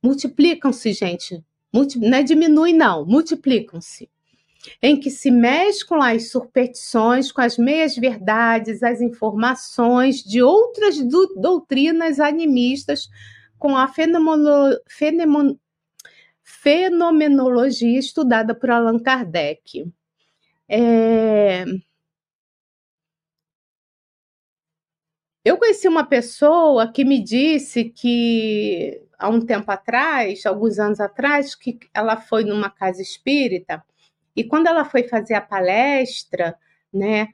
[0.03, 1.45] Multiplicam-se, gente.
[1.71, 4.09] Multi, não é diminui, não, multiplicam-se
[4.81, 12.19] em que se mesclam as superstições com as meias-verdades, as informações de outras do, doutrinas
[12.19, 13.09] animistas,
[13.57, 13.87] com a
[16.43, 19.91] fenomenologia estudada por Allan Kardec.
[20.67, 21.65] É...
[25.43, 31.55] Eu conheci uma pessoa que me disse que há um tempo atrás, alguns anos atrás,
[31.55, 33.83] que ela foi numa casa espírita
[34.39, 36.57] e quando ela foi fazer a palestra,
[36.93, 37.27] né,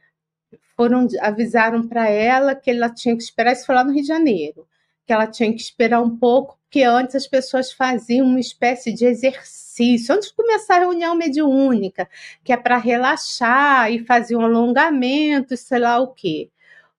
[0.75, 4.07] foram avisaram para ela que ela tinha que esperar isso foi lá no Rio de
[4.07, 4.67] Janeiro,
[5.05, 9.05] que ela tinha que esperar um pouco, porque antes as pessoas faziam uma espécie de
[9.05, 12.09] exercício antes de começar a reunião mediúnica,
[12.43, 16.49] que é para relaxar e fazer um alongamento, sei lá o quê.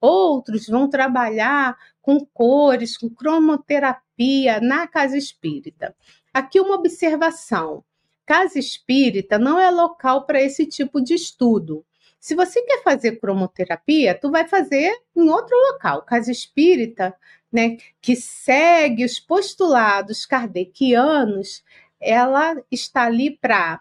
[0.01, 5.97] Outros vão trabalhar com cores, com cromoterapia na casa espírita.
[6.33, 7.83] Aqui uma observação.
[8.27, 11.85] Casa espírita não é local para esse tipo de estudo.
[12.19, 16.03] Se você quer fazer cromoterapia, tu vai fazer em outro local.
[16.03, 17.15] Casa espírita,
[17.53, 21.63] né, que segue os postulados kardecianos,
[22.01, 23.81] ela está ali para,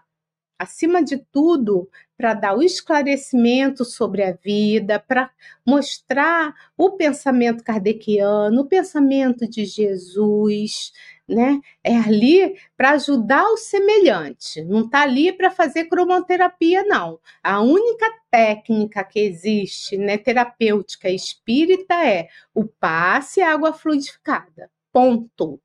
[0.56, 5.30] acima de tudo, para dar o esclarecimento sobre a vida, para
[5.66, 10.92] mostrar o pensamento kardeciano, o pensamento de Jesus,
[11.28, 11.60] né?
[11.82, 17.18] É ali para ajudar o semelhante, não está ali para fazer cromoterapia, não.
[17.42, 24.70] A única técnica que existe, né, terapêutica espírita é o passe água fluidificada.
[24.92, 25.60] Ponto.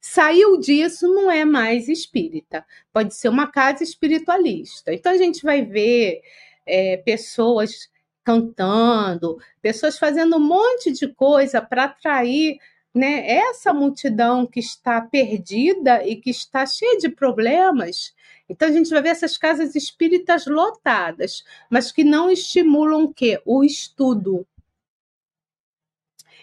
[0.00, 2.64] Saiu disso, não é mais espírita.
[2.92, 4.94] Pode ser uma casa espiritualista.
[4.94, 6.22] Então a gente vai ver
[6.66, 7.90] é, pessoas
[8.24, 12.58] cantando, pessoas fazendo um monte de coisa para atrair
[12.94, 18.14] né, essa multidão que está perdida e que está cheia de problemas.
[18.48, 23.40] Então a gente vai ver essas casas espíritas lotadas, mas que não estimulam o quê?
[23.44, 24.46] O estudo.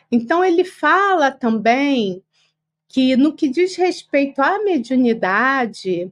[0.09, 2.23] Então ele fala também
[2.87, 6.11] que no que diz respeito à mediunidade,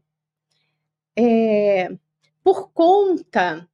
[1.16, 1.96] é,
[2.44, 3.68] por conta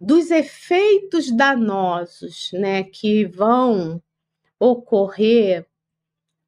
[0.00, 4.00] dos efeitos danosos, né, que vão
[4.62, 5.66] ocorrer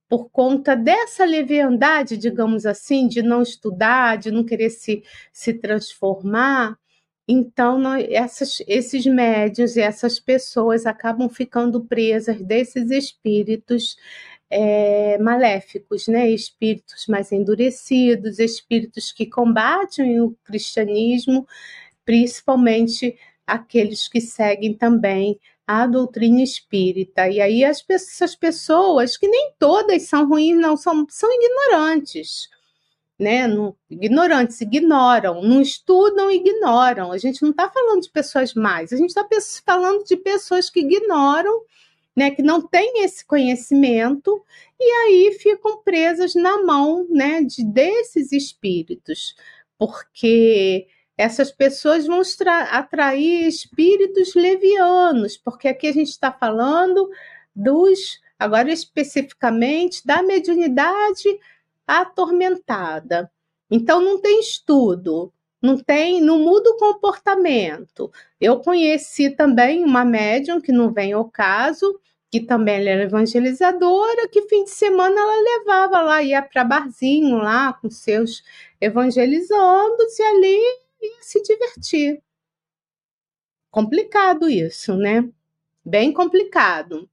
[0.09, 5.03] por conta dessa leviandade, digamos assim, de não estudar, de não querer se,
[5.33, 6.79] se transformar,
[7.27, 13.97] então nós, essas, esses médios e essas pessoas acabam ficando presas desses espíritos
[14.51, 16.31] é, maléficos, né?
[16.31, 21.49] espíritos mais endurecidos, espíritos que combatem o cristianismo,
[22.05, 27.29] principalmente aqueles que seguem também a doutrina espírita.
[27.29, 32.49] E aí as, essas pessoas, que nem todas são ruins, não, são, são ignorantes.
[33.19, 33.47] Né?
[33.47, 37.13] Não, ignorantes, ignoram, não estudam, ignoram.
[37.13, 39.27] A gente não está falando de pessoas mais, a gente está
[39.65, 41.63] falando de pessoas que ignoram,
[42.17, 44.45] né, que não têm esse conhecimento
[44.79, 49.35] e aí ficam presas na mão né, de, desses espíritos,
[49.77, 50.87] porque
[51.17, 52.21] essas pessoas vão
[52.71, 57.09] atrair espíritos levianos, porque aqui a gente está falando
[57.55, 61.29] dos, agora especificamente, da mediunidade
[61.87, 63.31] atormentada.
[63.71, 68.11] Então não tem estudo, não tem, não muda o comportamento.
[68.41, 71.99] Eu conheci também uma médium que não vem ao caso,
[72.31, 77.73] que também era evangelizadora, que fim de semana ela levava lá, ia para barzinho lá
[77.75, 78.43] com seus
[78.81, 82.23] evangelizando, e ali ia se divertir.
[83.71, 85.29] Complicado isso, né?
[85.85, 87.09] Bem complicado.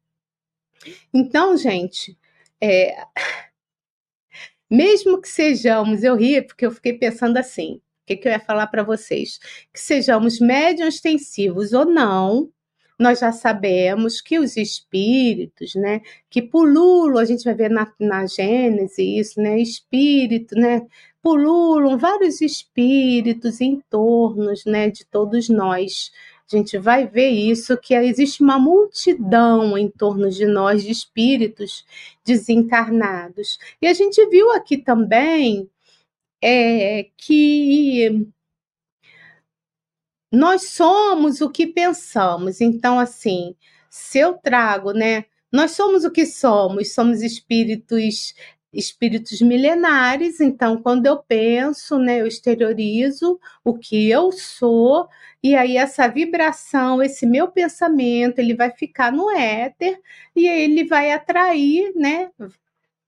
[1.13, 2.17] Então, gente,
[2.59, 3.05] é...
[4.69, 8.39] mesmo que sejamos, eu ri porque eu fiquei pensando assim, o que, que eu ia
[8.39, 9.39] falar para vocês?
[9.73, 12.51] Que sejamos médios extensivos ou não,
[13.01, 18.27] nós já sabemos que os espíritos, né, que pululam, a gente vai ver na, na
[18.27, 20.85] Gênesis isso, né, espírito, né,
[21.22, 26.11] pululam vários espíritos em torno, né, de todos nós.
[26.51, 31.86] A gente vai ver isso, que existe uma multidão em torno de nós, de espíritos
[32.26, 33.57] desencarnados.
[33.82, 35.69] E a gente viu aqui também
[36.41, 38.28] é, que
[40.32, 42.61] nós somos o que pensamos.
[42.61, 43.55] Então, assim,
[43.89, 45.26] se eu trago, né?
[45.51, 48.34] Nós somos o que somos, somos espíritos
[48.74, 55.07] espíritos milenares, então quando eu penso, né, eu exteriorizo o que eu sou,
[55.43, 59.99] e aí essa vibração, esse meu pensamento, ele vai ficar no éter
[60.36, 62.32] e ele vai atrair, né,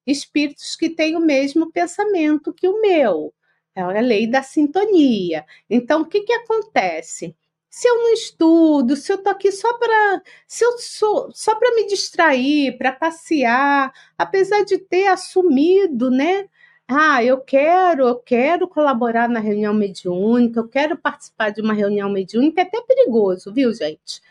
[0.05, 3.34] espíritos que têm o mesmo pensamento que o meu.
[3.76, 5.45] É a lei da sintonia.
[5.70, 7.36] Então, o que, que acontece?
[7.76, 11.74] Se eu não estudo, se eu tô aqui só para, se eu sou só para
[11.74, 16.47] me distrair, para passear, apesar de ter assumido, né?
[16.88, 22.11] Ah, eu quero, eu quero colaborar na reunião mediúnica, eu quero participar de uma reunião
[22.11, 24.21] mediúnica, é até perigoso, viu, gente?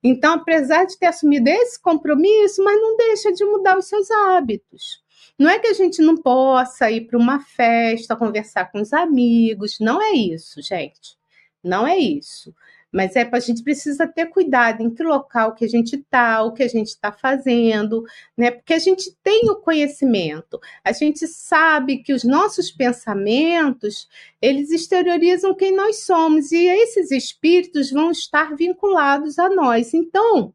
[0.00, 5.02] Então, apesar de ter assumido esse compromisso, mas não deixa de mudar os seus hábitos.
[5.36, 9.80] Não é que a gente não possa ir para uma festa, conversar com os amigos,
[9.80, 11.18] não é isso, gente.
[11.60, 12.54] Não é isso.
[12.94, 16.52] Mas é a gente precisa ter cuidado em que local que a gente está, o
[16.52, 18.04] que a gente está fazendo,
[18.36, 18.52] né?
[18.52, 24.08] Porque a gente tem o conhecimento, a gente sabe que os nossos pensamentos
[24.40, 29.92] eles exteriorizam quem nós somos e esses espíritos vão estar vinculados a nós.
[29.92, 30.54] Então,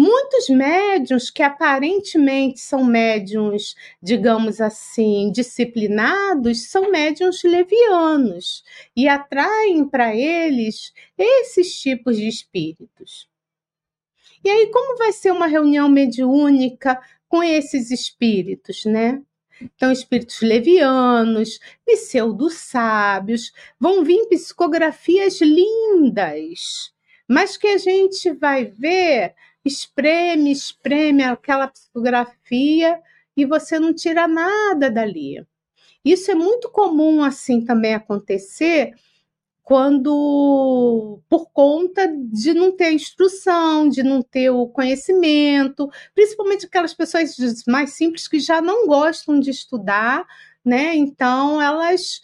[0.00, 8.62] Muitos médiums que aparentemente são médiums, digamos assim, disciplinados, são médiums levianos
[8.94, 13.28] e atraem para eles esses tipos de espíritos.
[14.44, 19.20] E aí, como vai ser uma reunião mediúnica com esses espíritos, né?
[19.60, 26.92] Então, espíritos levianos, pseudo-sábios, vão vir psicografias lindas,
[27.26, 29.34] mas que a gente vai ver
[29.68, 33.00] espreme, espreme aquela psicografia
[33.36, 35.46] e você não tira nada dali.
[36.04, 38.94] Isso é muito comum assim também acontecer
[39.68, 47.36] quando por conta de não ter instrução, de não ter o conhecimento, principalmente aquelas pessoas
[47.68, 50.26] mais simples que já não gostam de estudar,
[50.64, 50.96] né?
[50.96, 52.22] Então elas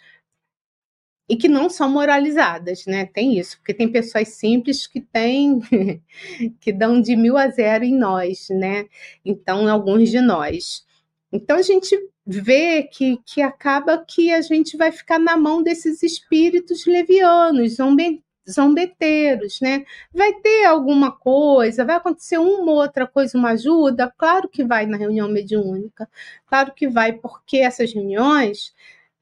[1.29, 3.07] e que não são moralizadas, né?
[3.07, 5.61] Tem isso, porque tem pessoas simples que têm
[6.61, 8.87] que dão de mil a zero em nós, né?
[9.25, 10.85] Então, alguns de nós.
[11.33, 16.03] Então a gente vê que, que acaba que a gente vai ficar na mão desses
[16.03, 17.77] espíritos levianos,
[18.49, 19.85] zombeteiros, né?
[20.13, 24.13] Vai ter alguma coisa, vai acontecer uma ou outra coisa, uma ajuda?
[24.17, 26.09] Claro que vai na reunião mediúnica,
[26.47, 28.73] claro que vai, porque essas reuniões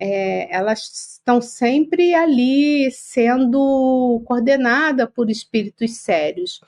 [0.02, 0.80] é, elas
[1.16, 6.60] estão sempre ali sendo coordenadas por espíritos sérios.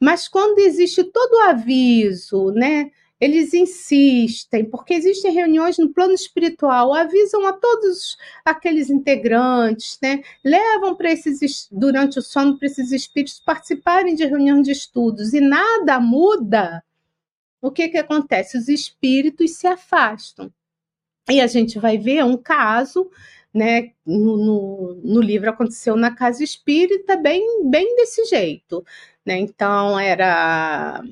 [0.00, 2.90] Mas quando existe todo o aviso, né?
[3.20, 10.22] Eles insistem, porque existem reuniões no plano espiritual, avisam a todos aqueles integrantes, né?
[10.44, 15.40] Levam para esses durante o sono para esses espíritos participarem de reunião de estudos e
[15.40, 16.82] nada muda
[17.62, 18.58] o que, que acontece?
[18.58, 20.52] Os espíritos se afastam.
[21.30, 23.10] E a gente vai ver um caso,
[23.54, 23.92] né?
[24.04, 28.84] No, no, no livro aconteceu na casa espírita, bem, bem desse jeito.
[29.24, 29.38] Né?
[29.38, 31.02] Então, era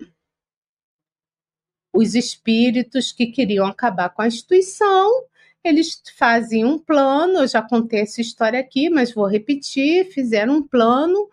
[1.92, 5.24] os espíritos que queriam acabar com a instituição,
[5.62, 10.62] eles fazem um plano, eu já contei essa história aqui, mas vou repetir, fizeram um
[10.66, 11.28] plano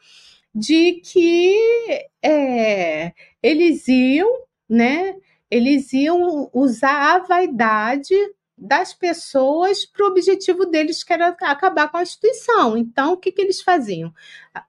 [0.53, 1.55] de que
[2.21, 4.30] é, eles iam,
[4.69, 5.15] né?
[5.49, 8.13] Eles iam usar a vaidade
[8.57, 12.75] das pessoas para o objetivo deles, que era acabar com a instituição.
[12.75, 14.11] Então, o que, que eles faziam?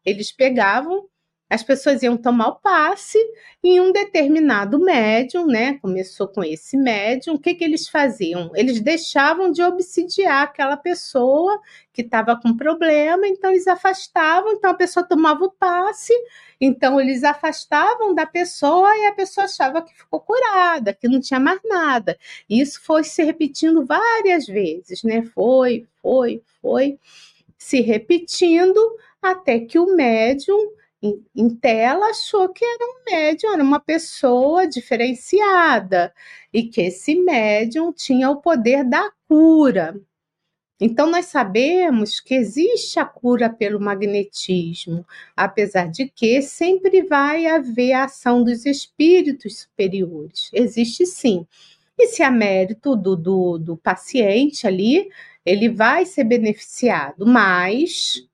[0.05, 1.09] Eles pegavam
[1.51, 3.19] as pessoas iam tomar o passe
[3.65, 5.79] e um determinado médium, né?
[5.81, 8.51] Começou com esse médium, o que, que eles faziam?
[8.55, 11.59] Eles deixavam de obsidiar aquela pessoa
[11.93, 16.13] que estava com problema, então eles afastavam, então a pessoa tomava o passe,
[16.61, 21.41] então eles afastavam da pessoa e a pessoa achava que ficou curada, que não tinha
[21.41, 22.19] mais nada.
[22.49, 25.23] E isso foi se repetindo várias vezes, né?
[25.35, 26.99] Foi, foi, foi
[27.57, 28.81] se repetindo
[29.21, 30.73] até que o médium
[31.03, 36.13] em, tela achou que era um médium, era uma pessoa diferenciada
[36.53, 40.01] e que esse médium tinha o poder da cura.
[40.81, 45.05] Então, nós sabemos que existe a cura pelo magnetismo,
[45.37, 50.51] apesar de que sempre vai haver a ação dos espíritos superiores.
[50.53, 51.47] Existe sim.
[51.99, 55.11] E se a mérito do, do, do paciente ali,
[55.45, 58.28] ele vai ser beneficiado, mas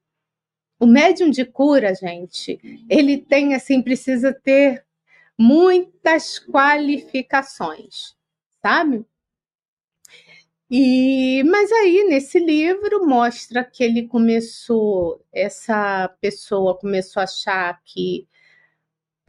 [0.78, 4.84] o médium de cura, gente, ele tem assim, precisa ter
[5.38, 8.14] muitas qualificações,
[8.62, 9.04] sabe?
[10.70, 18.26] E, mas aí nesse livro mostra que ele começou, essa pessoa começou a achar que,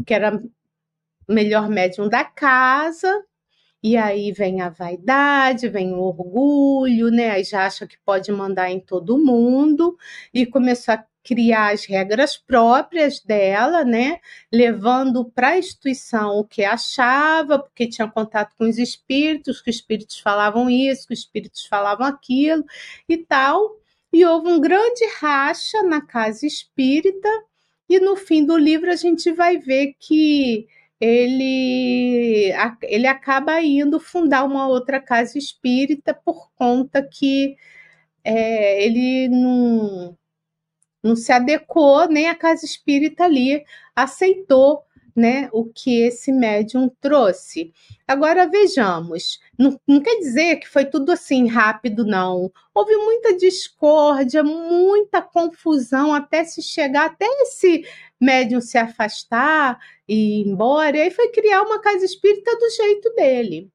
[0.05, 0.41] que era
[1.27, 3.23] melhor médium da casa,
[3.83, 7.31] e aí vem a vaidade, vem o orgulho, né?
[7.31, 9.97] Aí já acha que pode mandar em todo mundo
[10.33, 14.19] e começou a criar as regras próprias dela, né?
[14.51, 19.75] Levando para a instituição o que achava, porque tinha contato com os espíritos, que os
[19.77, 22.63] espíritos falavam isso, que os espíritos falavam aquilo
[23.09, 23.75] e tal.
[24.13, 27.29] E houve um grande racha na casa espírita,
[27.89, 30.67] e no fim do livro a gente vai ver que
[30.99, 32.51] ele,
[32.83, 37.55] ele acaba indo fundar uma outra casa espírita por conta que
[38.23, 40.17] é, ele não
[41.03, 43.63] não se adequou, nem a casa espírita ali
[43.95, 44.83] aceitou
[45.15, 47.71] né, o que esse médium trouxe.
[48.07, 52.51] Agora vejamos, não, não, quer dizer que foi tudo assim rápido, não.
[52.73, 57.85] Houve muita discórdia, muita confusão até se chegar, até esse
[58.25, 63.13] médium se afastar e ir embora, e aí foi criar uma casa espírita do jeito
[63.15, 63.71] dele.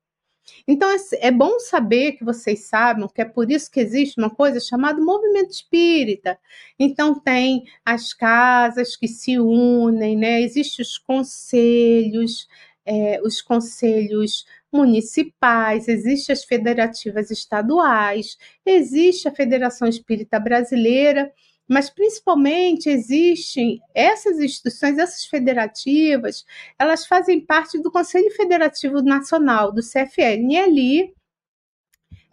[0.67, 0.89] Então
[1.21, 5.01] é bom saber que vocês sabem que é por isso que existe uma coisa chamada
[5.01, 6.39] movimento espírita.
[6.79, 10.41] Então tem as casas que se unem, né?
[10.43, 12.49] Existem os conselhos,
[12.85, 21.33] é, os conselhos municipais, existem as federativas estaduais, existe a Federação Espírita Brasileira
[21.71, 26.45] mas principalmente existem essas instituições, essas federativas,
[26.77, 31.15] elas fazem parte do Conselho Federativo Nacional, do CFN, e ali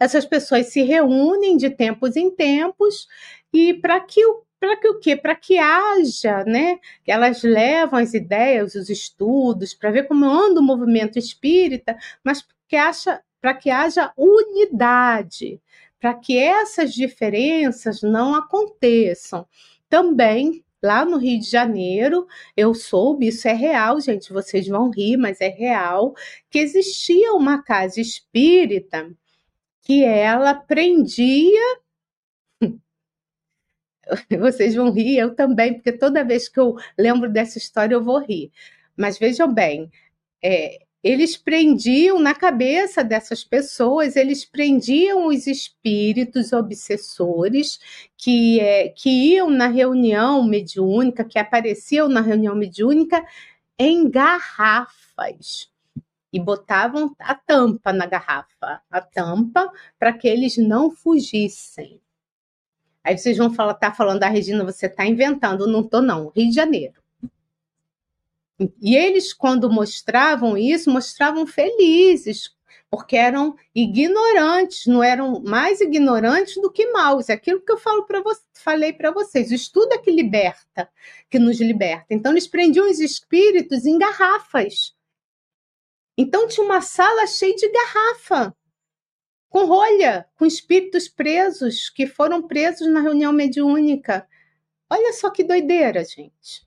[0.00, 3.06] essas pessoas se reúnem de tempos em tempos
[3.52, 5.14] e para que o para que o quê?
[5.14, 6.80] Para que haja, né?
[7.06, 12.74] Elas levam as ideias, os estudos, para ver como anda o movimento espírita, mas que
[12.74, 15.60] acha para que haja unidade,
[16.00, 19.46] para que essas diferenças não aconteçam.
[19.88, 22.26] Também lá no Rio de Janeiro,
[22.56, 26.14] eu soube, isso é real, gente, vocês vão rir, mas é real,
[26.50, 29.10] que existia uma casa espírita
[29.82, 31.78] que ela prendia.
[34.40, 38.18] Vocês vão rir, eu também, porque toda vez que eu lembro dessa história eu vou
[38.20, 38.50] rir.
[38.96, 39.90] Mas vejam bem,
[40.42, 47.78] é, eles prendiam na cabeça dessas pessoas, eles prendiam os espíritos obsessores
[48.16, 53.24] que, é, que iam na reunião mediúnica, que apareciam na reunião mediúnica
[53.78, 55.70] em garrafas
[56.32, 62.00] e botavam a tampa na garrafa, a tampa para que eles não fugissem.
[63.02, 66.28] Aí vocês vão falar, tá falando da ah, Regina, você está inventando, não tô não,
[66.28, 66.97] Rio de Janeiro.
[68.80, 72.50] E eles, quando mostravam isso, mostravam felizes,
[72.90, 77.28] porque eram ignorantes, não eram mais ignorantes do que maus.
[77.28, 78.22] É aquilo que eu falo para
[78.54, 79.50] falei para vocês.
[79.50, 80.90] O estudo é que liberta,
[81.30, 82.06] que nos liberta.
[82.10, 84.96] Então, eles prendiam os espíritos em garrafas.
[86.20, 88.52] Então tinha uma sala cheia de garrafa,
[89.48, 94.28] com rolha, com espíritos presos, que foram presos na reunião mediúnica.
[94.90, 96.66] Olha só que doideira, gente.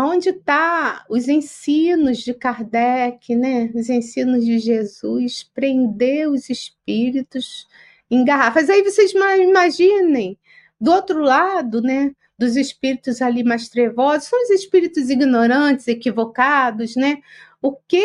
[0.00, 3.70] Onde está os ensinos de Kardec, né?
[3.74, 7.66] Os ensinos de Jesus, prender os espíritos
[8.10, 8.70] em garrafas.
[8.70, 10.38] Aí vocês imaginem,
[10.80, 12.12] do outro lado, né?
[12.38, 17.20] Dos espíritos ali mais trevosos, são os espíritos ignorantes, equivocados, né?
[17.60, 18.04] O que,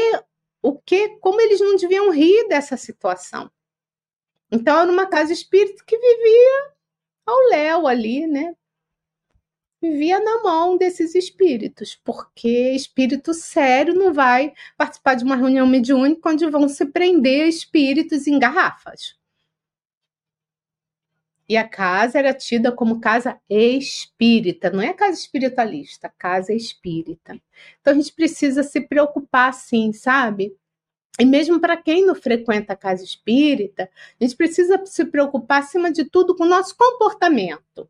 [0.62, 3.52] o que, como eles não deviam rir dessa situação?
[4.52, 6.74] Então era uma casa espírita que vivia
[7.26, 8.56] ao léu ali, né?
[9.84, 16.30] Vivia na mão desses espíritos, porque espírito sério não vai participar de uma reunião mediúnica
[16.30, 19.18] onde vão se prender espíritos em garrafas.
[21.50, 27.38] E a casa era tida como casa espírita, não é casa espiritualista, casa espírita.
[27.82, 30.56] Então a gente precisa se preocupar sim, sabe?
[31.20, 35.92] E mesmo para quem não frequenta a casa espírita, a gente precisa se preocupar, acima
[35.92, 37.90] de tudo, com o nosso comportamento.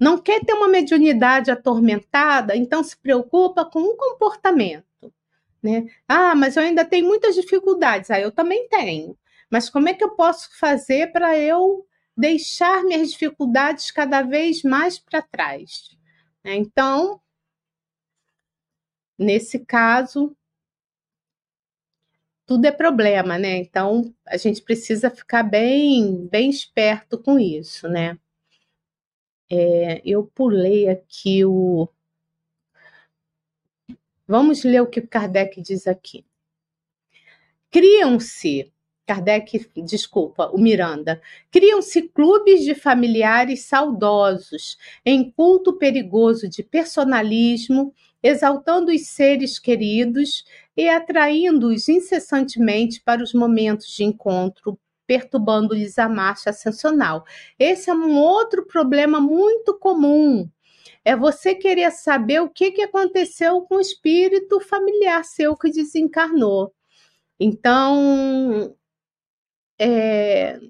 [0.00, 5.12] Não quer ter uma mediunidade atormentada, então se preocupa com o comportamento.
[5.62, 5.86] Né?
[6.08, 8.10] Ah, mas eu ainda tenho muitas dificuldades.
[8.10, 9.16] Ah, eu também tenho.
[9.50, 11.86] Mas como é que eu posso fazer para eu
[12.16, 15.90] deixar minhas dificuldades cada vez mais para trás?
[16.44, 17.20] Então,
[19.18, 20.34] nesse caso,
[22.46, 23.58] tudo é problema, né?
[23.58, 28.18] Então, a gente precisa ficar bem, bem esperto com isso, né?
[29.50, 31.88] É, eu pulei aqui o.
[34.26, 36.24] Vamos ler o que Kardec diz aqui.
[37.68, 38.72] Criam-se,
[39.04, 41.20] Kardec, desculpa, o Miranda,
[41.50, 47.92] criam-se clubes de familiares saudosos em culto perigoso de personalismo,
[48.22, 50.44] exaltando os seres queridos
[50.76, 54.78] e atraindo-os incessantemente para os momentos de encontro
[55.10, 57.24] perturbando-lhes a marcha ascensional.
[57.58, 60.48] Esse é um outro problema muito comum.
[61.04, 66.72] É você querer saber o que, que aconteceu com o espírito familiar seu que desencarnou.
[67.40, 68.72] Então,
[69.80, 70.60] é,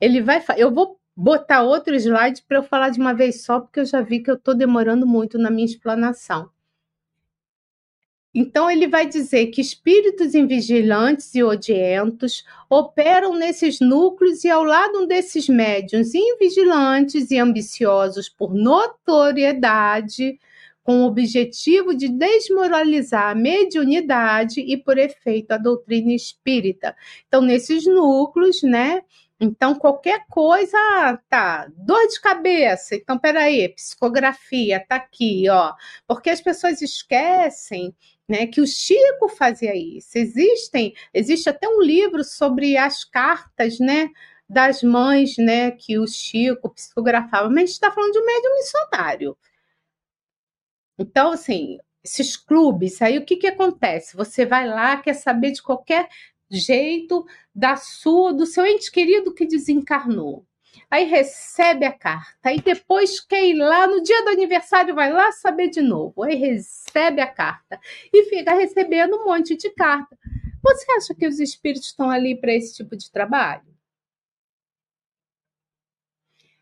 [0.00, 0.40] ele vai.
[0.56, 4.00] Eu vou botar outro slide para eu falar de uma vez só, porque eu já
[4.02, 6.48] vi que eu estou demorando muito na minha explanação.
[8.34, 15.06] Então, ele vai dizer que espíritos invigilantes e odientos operam nesses núcleos e, ao lado
[15.06, 20.36] desses médiuns invigilantes e ambiciosos por notoriedade,
[20.82, 26.94] com o objetivo de desmoralizar a mediunidade e, por efeito, a doutrina espírita.
[27.28, 29.02] Então, nesses núcleos, né?
[29.40, 30.76] Então, qualquer coisa,
[31.28, 35.72] tá, dor de cabeça, então, peraí, psicografia, tá aqui, ó,
[36.06, 37.94] porque as pessoas esquecem
[38.28, 40.16] né, que o Chico fazia isso.
[40.16, 44.10] Existem, existe até um livro sobre as cartas, né,
[44.48, 48.54] das mães, né, que o Chico psicografava, mas a gente está falando de um médium
[48.56, 49.36] missionário.
[50.98, 54.16] Então, assim, esses clubes, aí o que, que acontece?
[54.16, 56.08] Você vai lá, quer saber de qualquer
[56.50, 60.46] jeito da sua, do seu ente querido que desencarnou
[60.94, 65.32] aí recebe a carta, aí depois quer ir lá, no dia do aniversário vai lá
[65.32, 67.80] saber de novo, aí recebe a carta
[68.12, 70.16] e fica recebendo um monte de carta.
[70.62, 73.74] Você acha que os espíritos estão ali para esse tipo de trabalho?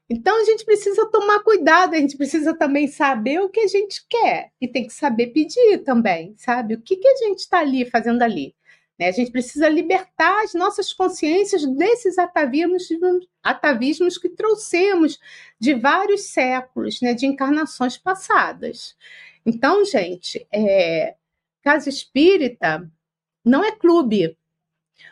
[0.08, 4.04] Então a gente precisa tomar cuidado, a gente precisa também saber o que a gente
[4.08, 6.74] quer e tem que saber pedir também, sabe?
[6.74, 8.54] O que, que a gente está ali fazendo ali?
[8.98, 9.08] Né?
[9.08, 12.88] A gente precisa libertar as nossas consciências desses atavismos,
[13.42, 15.18] atavismos que trouxemos
[15.58, 17.14] de vários séculos, né?
[17.14, 18.96] de encarnações passadas.
[19.44, 21.16] Então, gente, é,
[21.62, 22.88] casa espírita
[23.44, 24.36] não é clube.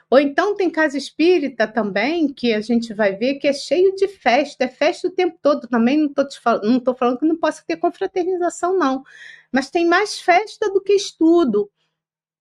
[0.08, 4.08] Ou então tem casa espírita também, que a gente vai ver que é cheio de
[4.08, 5.68] festa, é festa o tempo todo.
[5.68, 9.04] Também não estou falando, falando que não possa ter confraternização, não.
[9.52, 11.70] Mas tem mais festa do que estudo.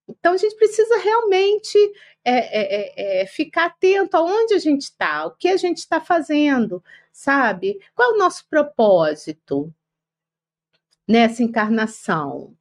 [0.09, 1.77] Então, a gente precisa realmente
[2.25, 6.83] é, é, é, ficar atento aonde a gente está, o que a gente está fazendo,
[7.11, 7.79] sabe?
[7.93, 9.73] Qual é o nosso propósito
[11.07, 12.57] nessa encarnação?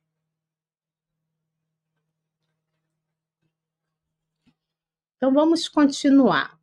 [5.17, 6.59] Então, vamos continuar.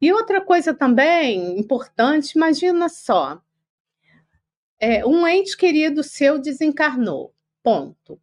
[0.00, 3.42] E outra coisa também importante, imagina só,
[4.78, 8.20] é, um ente querido seu desencarnou, ponto.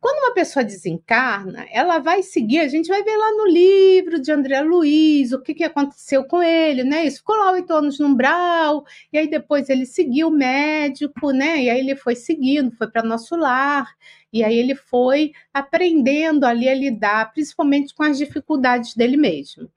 [0.00, 4.32] Quando uma pessoa desencarna, ela vai seguir, a gente vai ver lá no livro de
[4.32, 7.04] André Luiz o que, que aconteceu com ele, né?
[7.04, 11.62] Isso ficou lá oito anos no umbral, e aí depois ele seguiu o médico, né?
[11.62, 13.86] E aí ele foi seguindo, foi para nosso lar,
[14.32, 19.70] e aí ele foi aprendendo ali a lidar, principalmente com as dificuldades dele mesmo.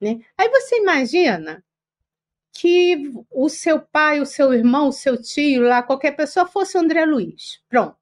[0.00, 0.20] Né?
[0.36, 1.64] Aí você imagina
[2.52, 7.04] que o seu pai, o seu irmão, o seu tio, lá, qualquer pessoa fosse André
[7.06, 7.60] Luiz.
[7.68, 8.01] Pronto.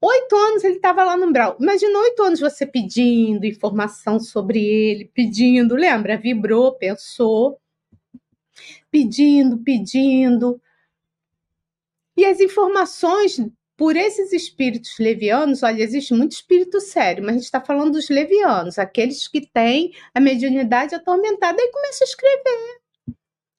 [0.00, 1.56] Oito anos ele estava lá no umbral.
[1.60, 6.16] Imagina oito anos você pedindo informação sobre ele, pedindo, lembra?
[6.16, 7.60] Vibrou, pensou,
[8.90, 10.60] pedindo, pedindo.
[12.16, 13.40] E as informações
[13.76, 18.08] por esses espíritos levianos, olha, existe muito espírito sério, mas a gente está falando dos
[18.08, 22.77] levianos, aqueles que têm a mediunidade atormentada e começam a escrever.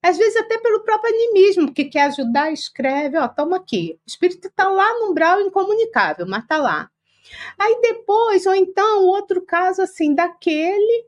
[0.01, 3.99] Às vezes até pelo próprio animismo, que quer ajudar, escreve, ó, toma aqui.
[4.05, 6.89] O espírito está lá no umbral incomunicável, mas está lá.
[7.57, 11.05] Aí depois, ou então, outro caso assim, daquele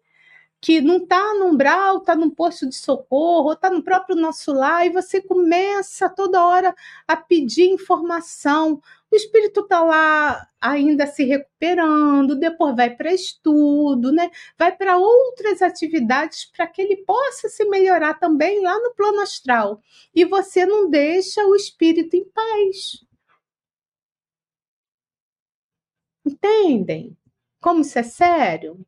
[0.60, 4.86] que não está no umbral, está num posto de socorro, está no próprio nosso lar,
[4.86, 6.76] e você começa toda hora
[7.08, 8.80] a pedir informação.
[9.12, 14.32] O espírito está lá ainda se recuperando, depois vai para estudo, né?
[14.58, 19.82] vai para outras atividades para que ele possa se melhorar também lá no plano astral.
[20.16, 23.04] E você não deixa o espírito em paz.
[26.26, 27.18] Entendem?
[27.60, 28.86] Como isso é sério?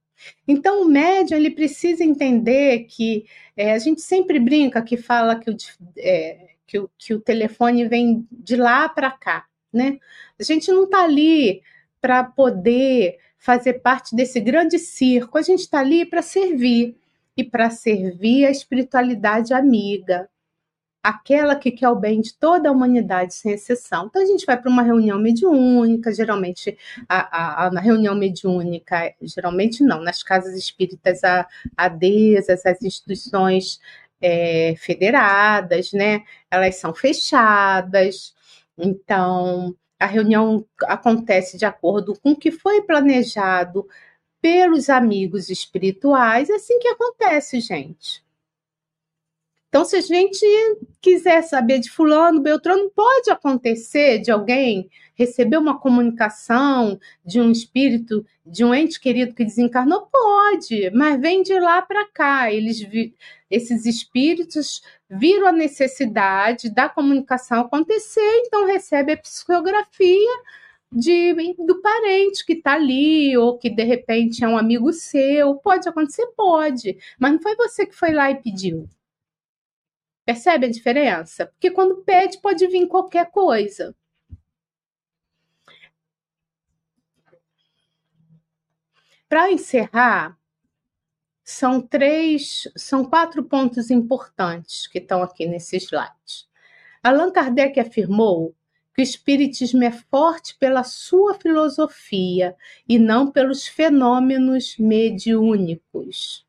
[0.48, 3.26] Então, o médium ele precisa entender que
[3.58, 5.58] é, a gente sempre brinca que fala que o,
[5.98, 10.00] é, que o, que o telefone vem de lá para cá, né?
[10.40, 11.62] A gente não está ali
[12.02, 16.96] para poder fazer parte desse grande circo, a gente está ali para servir
[17.36, 20.30] e para servir a espiritualidade amiga,
[21.04, 24.06] aquela que quer o bem de toda a humanidade, sem exceção.
[24.06, 26.78] Então, a gente vai para uma reunião mediúnica, geralmente,
[27.10, 31.46] a, a, a, reunião mediúnica, geralmente não, nas casas espíritas a,
[31.76, 33.82] adesas, as instituições
[34.22, 36.24] é, federadas, né?
[36.50, 38.34] Elas são fechadas,
[38.78, 43.88] então a reunião acontece de acordo com o que foi planejado
[44.42, 48.24] pelos amigos espirituais, é assim que acontece, gente.
[49.70, 50.46] Então, se a gente
[51.02, 58.24] quiser saber de fulano, Beltrano, pode acontecer de alguém receber uma comunicação de um espírito,
[58.46, 60.08] de um ente querido que desencarnou?
[60.12, 62.52] Pode, mas vem de lá para cá.
[62.52, 62.88] Eles
[63.50, 64.82] esses espíritos
[65.18, 70.43] viram a necessidade da comunicação acontecer, então recebe a psicografia
[70.91, 71.34] de,
[71.66, 75.55] do parente que está ali, ou que de repente é um amigo seu.
[75.55, 76.28] Pode acontecer?
[76.36, 78.88] Pode, mas não foi você que foi lá e pediu.
[80.26, 81.47] Percebe a diferença?
[81.47, 83.95] Porque quando pede, pode vir qualquer coisa.
[89.28, 90.38] Para encerrar,
[91.44, 96.48] são três, são quatro pontos importantes que estão aqui nesse slide.
[97.04, 98.56] Allan Kardec afirmou
[98.94, 102.56] que o espiritismo é forte pela sua filosofia
[102.88, 106.46] e não pelos fenômenos mediúnicos.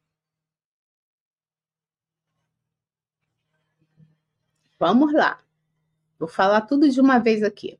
[4.78, 5.40] Vamos lá.
[6.18, 7.78] Vou falar tudo de uma vez aqui.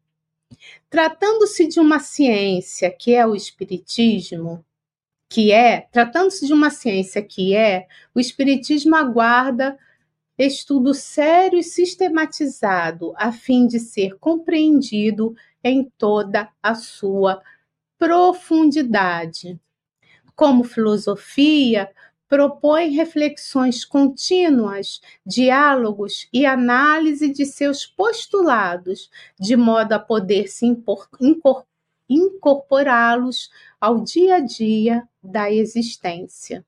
[0.88, 4.64] Tratando-se de uma ciência que é o espiritismo,
[5.34, 9.76] que é, tratando-se de uma ciência que é, o espiritismo aguarda
[10.38, 17.42] estudo sério e sistematizado a fim de ser compreendido em toda a sua
[17.98, 19.58] profundidade.
[20.36, 21.90] Como filosofia,
[22.28, 30.64] propõe reflexões contínuas, diálogos e análise de seus postulados, de modo a poder se
[32.08, 33.50] incorporá-los
[33.80, 36.64] ao dia a dia da existência.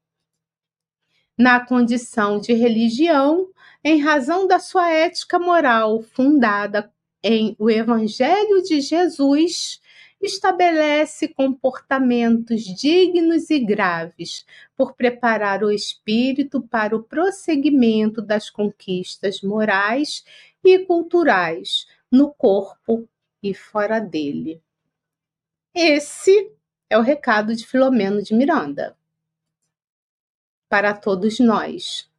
[1.38, 3.48] Na condição de religião,
[3.84, 6.90] em razão da sua ética moral fundada
[7.22, 9.80] em o Evangelho de Jesus,
[10.20, 20.24] estabelece comportamentos dignos e graves, por preparar o espírito para o prosseguimento das conquistas morais
[20.64, 23.08] e culturais no corpo
[23.42, 24.62] e fora dele.
[25.78, 26.52] Esse
[26.88, 28.96] é o recado de Filomeno de Miranda
[30.70, 32.10] para todos nós.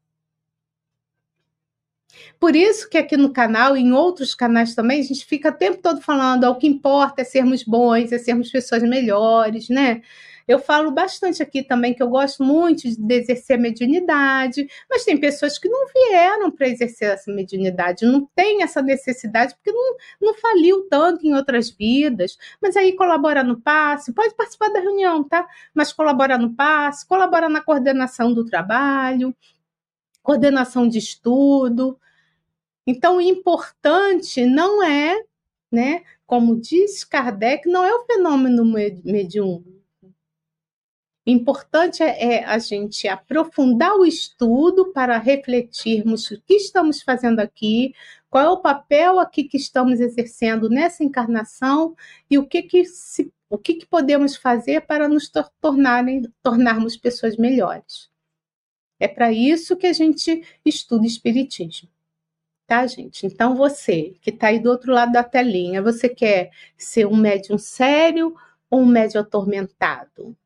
[2.39, 5.57] Por isso que aqui no canal e em outros canais também a gente fica o
[5.57, 10.03] tempo todo falando, o que importa é sermos bons, é sermos pessoas melhores, né?
[10.47, 15.19] Eu falo bastante aqui também que eu gosto muito de exercer a mediunidade, mas tem
[15.19, 20.33] pessoas que não vieram para exercer essa mediunidade, não tem essa necessidade, porque não, não
[20.35, 22.37] faliu tanto em outras vidas.
[22.61, 25.45] Mas aí colabora no passe, pode participar da reunião, tá?
[25.73, 29.35] Mas colabora no passe, colabora na coordenação do trabalho,
[30.23, 31.99] coordenação de estudo.
[32.85, 35.21] Então, o importante não é,
[35.69, 39.76] né, como diz Kardec, não é o fenômeno mediúnico.
[41.29, 47.93] Importante é, é a gente aprofundar o estudo para refletirmos o que estamos fazendo aqui,
[48.29, 51.95] qual é o papel aqui que estamos exercendo nessa encarnação
[52.29, 55.29] e o que que se, o que, que podemos fazer para nos
[55.61, 58.09] tornarem, tornarmos pessoas melhores.
[58.99, 61.89] É para isso que a gente estuda espiritismo
[62.67, 63.25] tá, gente?
[63.25, 67.57] Então, você que está aí do outro lado da telinha, você quer ser um médium
[67.57, 68.35] sério
[68.69, 70.37] ou um médium atormentado?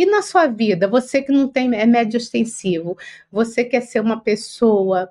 [0.00, 2.96] E na sua vida, você que não tem é médio extensivo,
[3.30, 5.10] você quer ser uma pessoa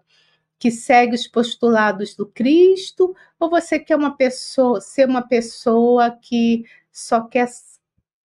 [0.57, 6.65] que segue os postulados do Cristo ou você quer uma pessoa ser uma pessoa que
[6.91, 7.47] só quer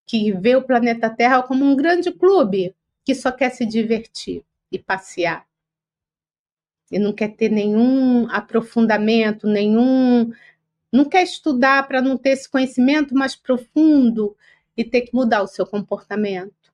[0.07, 4.43] que vê o planeta Terra como um grande clube que só quer se divertir
[4.73, 5.47] e passear?
[6.91, 10.33] e não quer ter nenhum aprofundamento, nenhum.
[10.91, 14.35] não quer estudar para não ter esse conhecimento mais profundo
[14.77, 16.73] e ter que mudar o seu comportamento.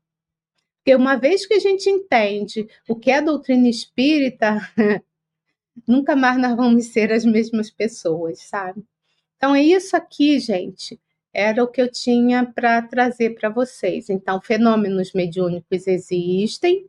[0.78, 4.58] Porque uma vez que a gente entende o que é doutrina espírita,
[5.86, 8.82] nunca mais nós vamos ser as mesmas pessoas, sabe?
[9.36, 10.98] Então é isso aqui, gente.
[11.32, 14.10] Era o que eu tinha para trazer para vocês.
[14.10, 16.88] Então, fenômenos mediúnicos existem,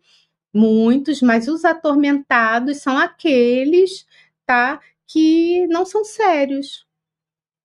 [0.53, 4.05] muitos, mas os atormentados são aqueles,
[4.45, 6.85] tá, que não são sérios,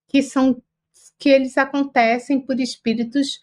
[0.08, 0.62] que são
[1.18, 3.40] que eles acontecem por espíritos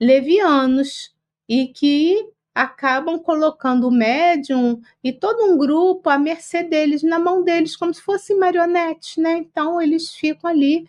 [0.00, 1.14] levianos
[1.48, 7.44] e que acabam colocando o médium e todo um grupo à mercê deles, na mão
[7.44, 9.38] deles, como se fosse marionete, né?
[9.38, 10.88] Então eles ficam ali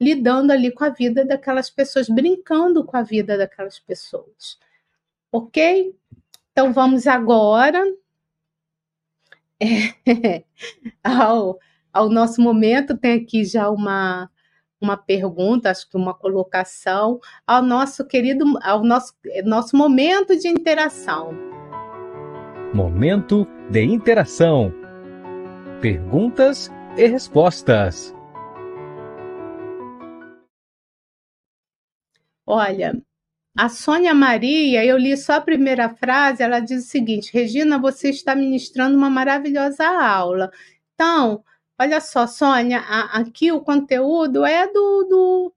[0.00, 4.58] lidando ali com a vida daquelas pessoas, brincando com a vida daquelas pessoas.
[5.32, 5.94] Ok?
[6.52, 7.82] Então vamos agora
[11.02, 11.58] ao,
[11.92, 12.96] ao nosso momento.
[12.96, 14.30] Tem aqui já uma,
[14.80, 19.14] uma pergunta, acho que uma colocação, ao nosso querido, ao nosso,
[19.44, 21.32] nosso momento de interação.
[22.74, 24.72] Momento de interação.
[25.80, 28.14] Perguntas e respostas.
[32.46, 32.94] Olha,
[33.58, 38.10] a Sônia Maria, eu li só a primeira frase, ela diz o seguinte: Regina, você
[38.10, 40.50] está ministrando uma maravilhosa aula.
[40.94, 41.42] Então,
[41.78, 45.54] olha só, Sônia, a, aqui o conteúdo é do, do,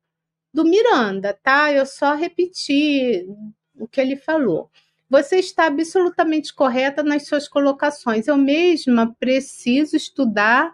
[0.53, 1.71] do Miranda, tá?
[1.71, 3.25] Eu só repeti
[3.75, 4.69] o que ele falou.
[5.09, 8.27] Você está absolutamente correta nas suas colocações.
[8.27, 10.73] Eu mesma preciso estudar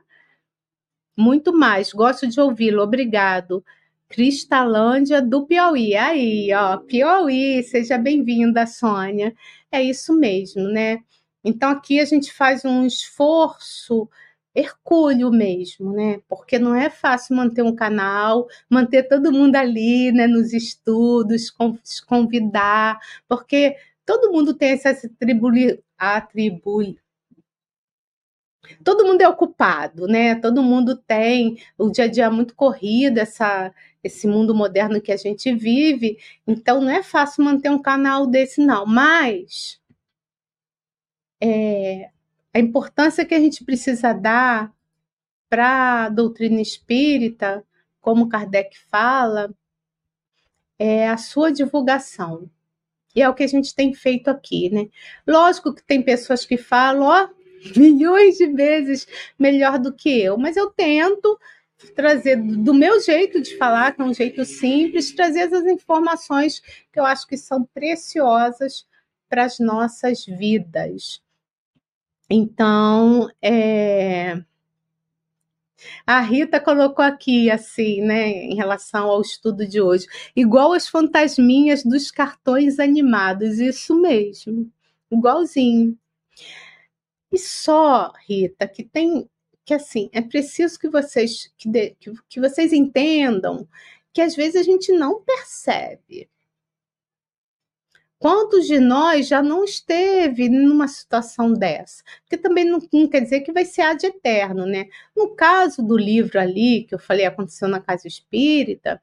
[1.16, 1.94] muito mais.
[1.94, 2.82] Gosto de ouvi-lo.
[2.82, 3.64] Obrigado.
[4.10, 5.96] Cristalândia do Piauí.
[5.96, 9.34] Aí, ó, Piauí, seja bem-vinda, Sônia.
[9.72, 11.00] É isso mesmo, né?
[11.44, 14.10] Então aqui a gente faz um esforço
[14.56, 16.22] hercúleo mesmo, né?
[16.28, 21.52] Porque não é fácil manter um canal, manter todo mundo ali, né, nos estudos,
[22.08, 23.76] convidar, porque
[24.06, 27.00] todo mundo tem essa atribuli, atribuli,
[28.84, 30.36] todo mundo é ocupado, né?
[30.36, 35.18] Todo mundo tem o dia a dia muito corrido, essa, esse mundo moderno que a
[35.18, 36.18] gente vive.
[36.48, 38.86] Então não é fácil manter um canal desse, não.
[38.86, 39.80] Mas
[41.42, 42.10] é,
[42.56, 44.74] a importância que a gente precisa dar
[45.50, 47.66] para a doutrina espírita,
[48.00, 49.54] como Kardec fala,
[50.80, 52.50] é a sua divulgação.
[53.14, 54.88] E é o que a gente tem feito aqui, né?
[55.28, 57.28] Lógico que tem pessoas que falam, ó,
[57.76, 59.06] milhões de vezes
[59.38, 61.38] melhor do que eu, mas eu tento
[61.94, 66.98] trazer do meu jeito de falar, que é um jeito simples, trazer essas informações que
[66.98, 68.88] eu acho que são preciosas
[69.28, 71.25] para as nossas vidas.
[72.30, 74.44] Então, é...
[76.06, 81.84] a Rita colocou aqui, assim, né, em relação ao estudo de hoje, igual as fantasminhas
[81.84, 84.72] dos cartões animados, isso mesmo,
[85.12, 85.98] igualzinho.
[87.32, 89.30] E só, Rita, que tem
[89.66, 93.68] que assim, é preciso que vocês que, de, que, que vocês entendam
[94.14, 96.30] que às vezes a gente não percebe.
[98.26, 102.04] Quantos de nós já não esteve numa situação dessa?
[102.22, 104.88] Porque também não, não, quer dizer que vai ser ad eterno, né?
[105.16, 109.00] No caso do livro ali, que eu falei aconteceu na casa espírita,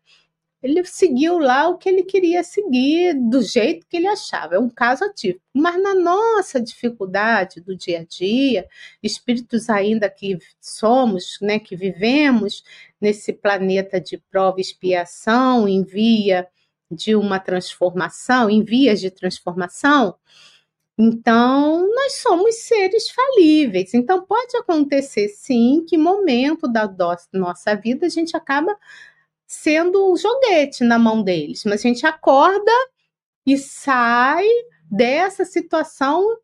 [0.60, 4.56] ele seguiu lá o que ele queria seguir, do jeito que ele achava.
[4.56, 5.38] É um caso ativo.
[5.54, 8.66] Mas na nossa dificuldade do dia a dia,
[9.00, 12.64] espíritos ainda que somos, né, que vivemos
[13.00, 16.48] nesse planeta de prova e expiação, em via
[16.92, 20.16] de uma transformação, em vias de transformação,
[20.98, 23.94] então, nós somos seres falíveis.
[23.94, 26.88] Então, pode acontecer sim que momento da
[27.32, 28.76] nossa vida a gente acaba
[29.46, 32.72] sendo o joguete na mão deles, mas a gente acorda
[33.46, 34.46] e sai
[34.90, 36.38] dessa situação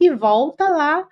[0.00, 1.06] e volta lá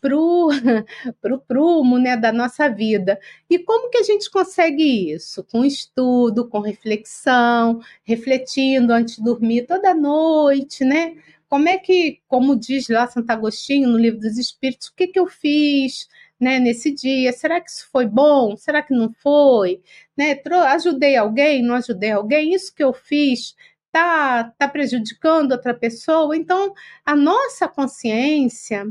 [0.00, 0.48] pro,
[1.20, 3.18] pro prumo né, da nossa vida.
[3.48, 5.44] E como que a gente consegue isso?
[5.44, 11.16] Com estudo, com reflexão, refletindo antes de dormir toda noite, né?
[11.48, 15.18] Como é que, como diz lá Santo Agostinho no Livro dos Espíritos, o que, que
[15.18, 16.06] eu fiz
[16.38, 17.32] né, nesse dia?
[17.32, 18.56] Será que isso foi bom?
[18.56, 19.80] Será que não foi?
[20.16, 20.40] Né?
[20.68, 21.62] Ajudei alguém?
[21.62, 22.54] Não ajudei alguém?
[22.54, 26.36] Isso que eu fiz está tá prejudicando outra pessoa?
[26.36, 26.74] Então,
[27.04, 28.86] a nossa consciência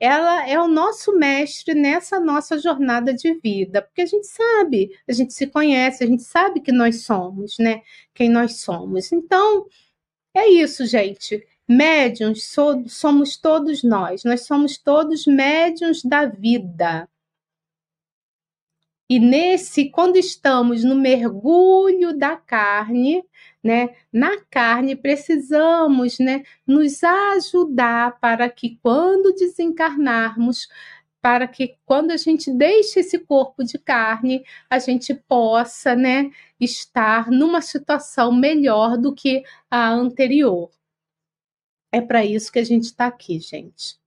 [0.00, 5.12] ela é o nosso mestre nessa nossa jornada de vida, porque a gente sabe, a
[5.12, 7.82] gente se conhece, a gente sabe que nós somos, né?
[8.14, 9.12] Quem nós somos.
[9.12, 9.66] Então,
[10.34, 11.46] é isso, gente.
[11.68, 17.08] Médiuns so, somos todos nós, nós somos todos médiuns da vida.
[19.10, 23.24] E nesse, quando estamos no mergulho da carne,
[23.64, 30.68] né, na carne, precisamos, né, nos ajudar para que quando desencarnarmos,
[31.22, 36.30] para que quando a gente deixe esse corpo de carne, a gente possa, né,
[36.60, 40.70] estar numa situação melhor do que a anterior.
[41.90, 43.98] É para isso que a gente está aqui, gente.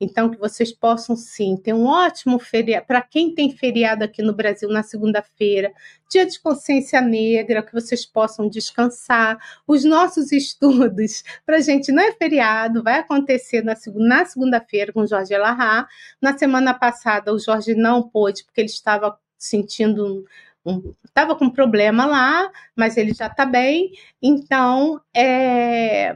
[0.00, 2.86] Então, que vocês possam sim ter um ótimo feriado.
[2.86, 5.72] Para quem tem feriado aqui no Brasil na segunda-feira,
[6.10, 9.38] dia de consciência negra, que vocês possam descansar.
[9.66, 15.06] Os nossos estudos, para a gente não é feriado, vai acontecer na, segunda-feira com o
[15.06, 15.88] Jorge Elahá.
[16.20, 20.26] Na semana passada, o Jorge não pôde, porque ele estava sentindo
[20.64, 23.92] um, estava com problema lá, mas ele já está bem.
[24.20, 26.14] Então, é,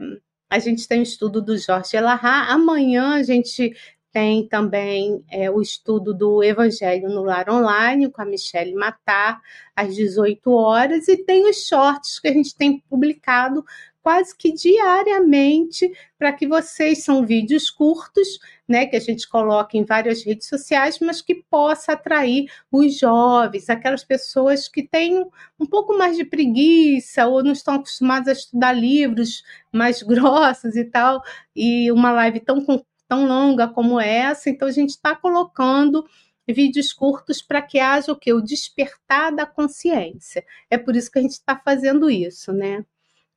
[0.51, 2.51] a gente tem o estudo do Jorge Elahá.
[2.51, 3.73] Amanhã a gente
[4.11, 9.41] tem também é, o estudo do Evangelho no Lar Online com a Michelle Matar,
[9.73, 13.63] às 18 horas, e tem os shorts que a gente tem publicado
[14.01, 19.83] quase que diariamente para que vocês são vídeos curtos, né, que a gente coloca em
[19.83, 25.25] várias redes sociais, mas que possa atrair os jovens, aquelas pessoas que têm
[25.59, 30.85] um pouco mais de preguiça ou não estão acostumadas a estudar livros mais grossos e
[30.85, 31.21] tal,
[31.55, 32.65] e uma live tão
[33.07, 36.05] tão longa como essa, então a gente está colocando
[36.47, 38.31] vídeos curtos para que haja o que?
[38.33, 40.45] O despertar da consciência.
[40.69, 42.85] É por isso que a gente está fazendo isso, né?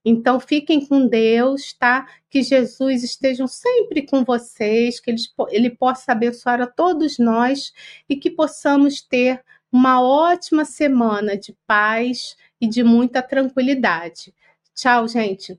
[0.05, 2.07] Então fiquem com Deus, tá?
[2.29, 7.73] Que Jesus esteja sempre com vocês, que ele, ele possa abençoar a todos nós
[8.09, 9.43] e que possamos ter
[9.73, 14.35] uma ótima semana de paz e de muita tranquilidade.
[14.75, 15.59] Tchau, gente.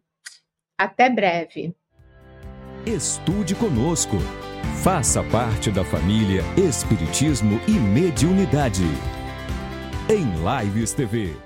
[0.77, 1.75] Até breve.
[2.85, 4.17] Estude conosco.
[4.83, 8.83] Faça parte da família Espiritismo e Mediunidade.
[10.07, 10.25] Em
[10.63, 11.44] Lives TV.